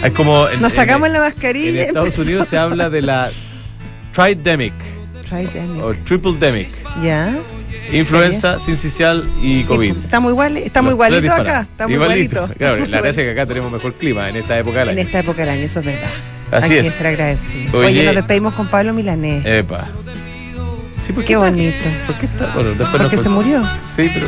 Es 0.03 0.11
como. 0.11 0.47
en- 0.51 0.61
Nos 0.61 0.73
en- 0.73 0.77
sacamos 0.77 1.09
la 1.09 1.17
En 1.17 1.23
mascarilla. 1.33 1.71
y 1.71 1.79
Estados 1.87 2.09
empezó- 2.09 2.23
Unidos 2.23 2.47
se 2.49 2.59
habla 2.59 2.91
de 2.91 3.01
la 3.01 3.31
tridemic 4.13 4.75
Tridemic. 5.35 5.83
o 5.83 5.95
tripledemic. 5.95 6.69
Ya. 7.03 7.35
Influenza, 7.93 8.59
sincicial 8.59 9.29
y 9.43 9.59
Sí, 9.63 9.65
COVID. 9.65 9.97
estamos 10.05 10.31
igual, 10.33 10.57
estamos 10.57 10.93
igualitos 10.93 11.31
acá. 11.39 11.61
Estamos 11.71 11.93
Igualito. 11.93 12.35
igualitos. 12.37 12.57
Claro, 12.57 12.87
la 12.87 13.01
gracia 13.03 13.23
es 13.23 13.27
que 13.29 13.33
acá 13.33 13.47
tenemos 13.47 13.71
mejor 13.73 13.93
clima 13.95 14.29
en 14.29 14.37
esta 14.37 14.59
época 14.59 14.81
del 14.81 14.89
En 14.91 14.99
año. 14.99 15.07
esta 15.07 15.19
época 15.21 15.41
del 15.43 15.51
año, 15.51 15.63
eso 15.65 15.81
es 15.81 15.87
verdad. 15.87 16.11
Así 16.51 16.73
Hay 16.73 16.79
es. 16.79 16.85
que 16.93 16.99
ser 16.99 17.07
agradecidos. 17.09 17.75
Oye. 17.75 17.87
Oye, 17.89 18.05
nos 18.05 18.15
despedimos 18.15 18.55
con 18.55 18.69
Pablo 18.69 18.95
Milanés. 18.95 19.45
Epa. 19.45 19.89
Sí, 21.07 21.13
¿por 21.13 21.25
Qué 21.25 21.37
bonito. 21.37 21.77
¿Por 22.07 22.17
qué 22.17 22.27
está? 22.27 22.47
Bueno, 22.55 22.69
después 22.71 22.89
Porque 22.91 23.17
nos- 23.17 23.23
se 23.23 23.29
murió. 23.29 23.63
Sí, 23.95 24.11
pero. 24.15 24.27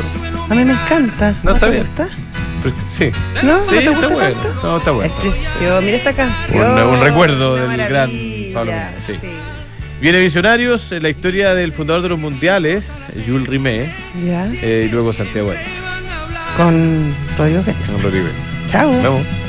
A 0.49 0.53
mí 0.55 0.63
me 0.65 0.73
encanta. 0.73 1.35
No, 1.41 1.53
está 1.53 1.65
te 1.65 1.71
bien. 1.71 1.85
gusta? 1.85 2.07
sí. 2.87 3.11
¿No? 3.43 3.57
¿No 3.57 3.61
Sí, 3.63 3.67
te 3.69 3.77
está 3.77 3.91
gusta 3.91 4.07
bueno. 4.09 4.39
tanto? 4.41 4.59
No, 4.67 4.77
está 4.77 4.91
bueno. 4.91 5.13
Es 5.15 5.19
precioso. 5.21 5.81
Mira 5.81 5.97
esta 5.97 6.13
canción. 6.13 6.71
Un- 6.71 6.93
un 6.95 7.01
recuerdo 7.01 7.53
Una 7.55 7.77
del 7.77 7.87
gran. 7.89 8.09
Pablo 8.53 8.71
Milanés, 8.71 9.03
sí. 9.07 9.13
Viene 10.01 10.19
Visionarios, 10.19 10.91
eh, 10.91 10.99
la 10.99 11.09
historia 11.09 11.55
del 11.55 11.73
fundador 11.73 12.03
de 12.03 12.09
los 12.09 12.19
mundiales, 12.19 13.03
Jules 13.25 13.47
Rimet, 13.47 13.89
Ya. 14.23 14.45
eh, 14.61 14.85
y 14.87 14.89
luego 14.91 15.11
Santiago 15.11 15.51
Con 16.55 17.15
Rodrigo 17.37 17.63
con 17.63 18.01
Rodrigo. 18.03 18.27
Chao. 18.67 18.91
Nos 18.93 19.03
vemos. 19.03 19.46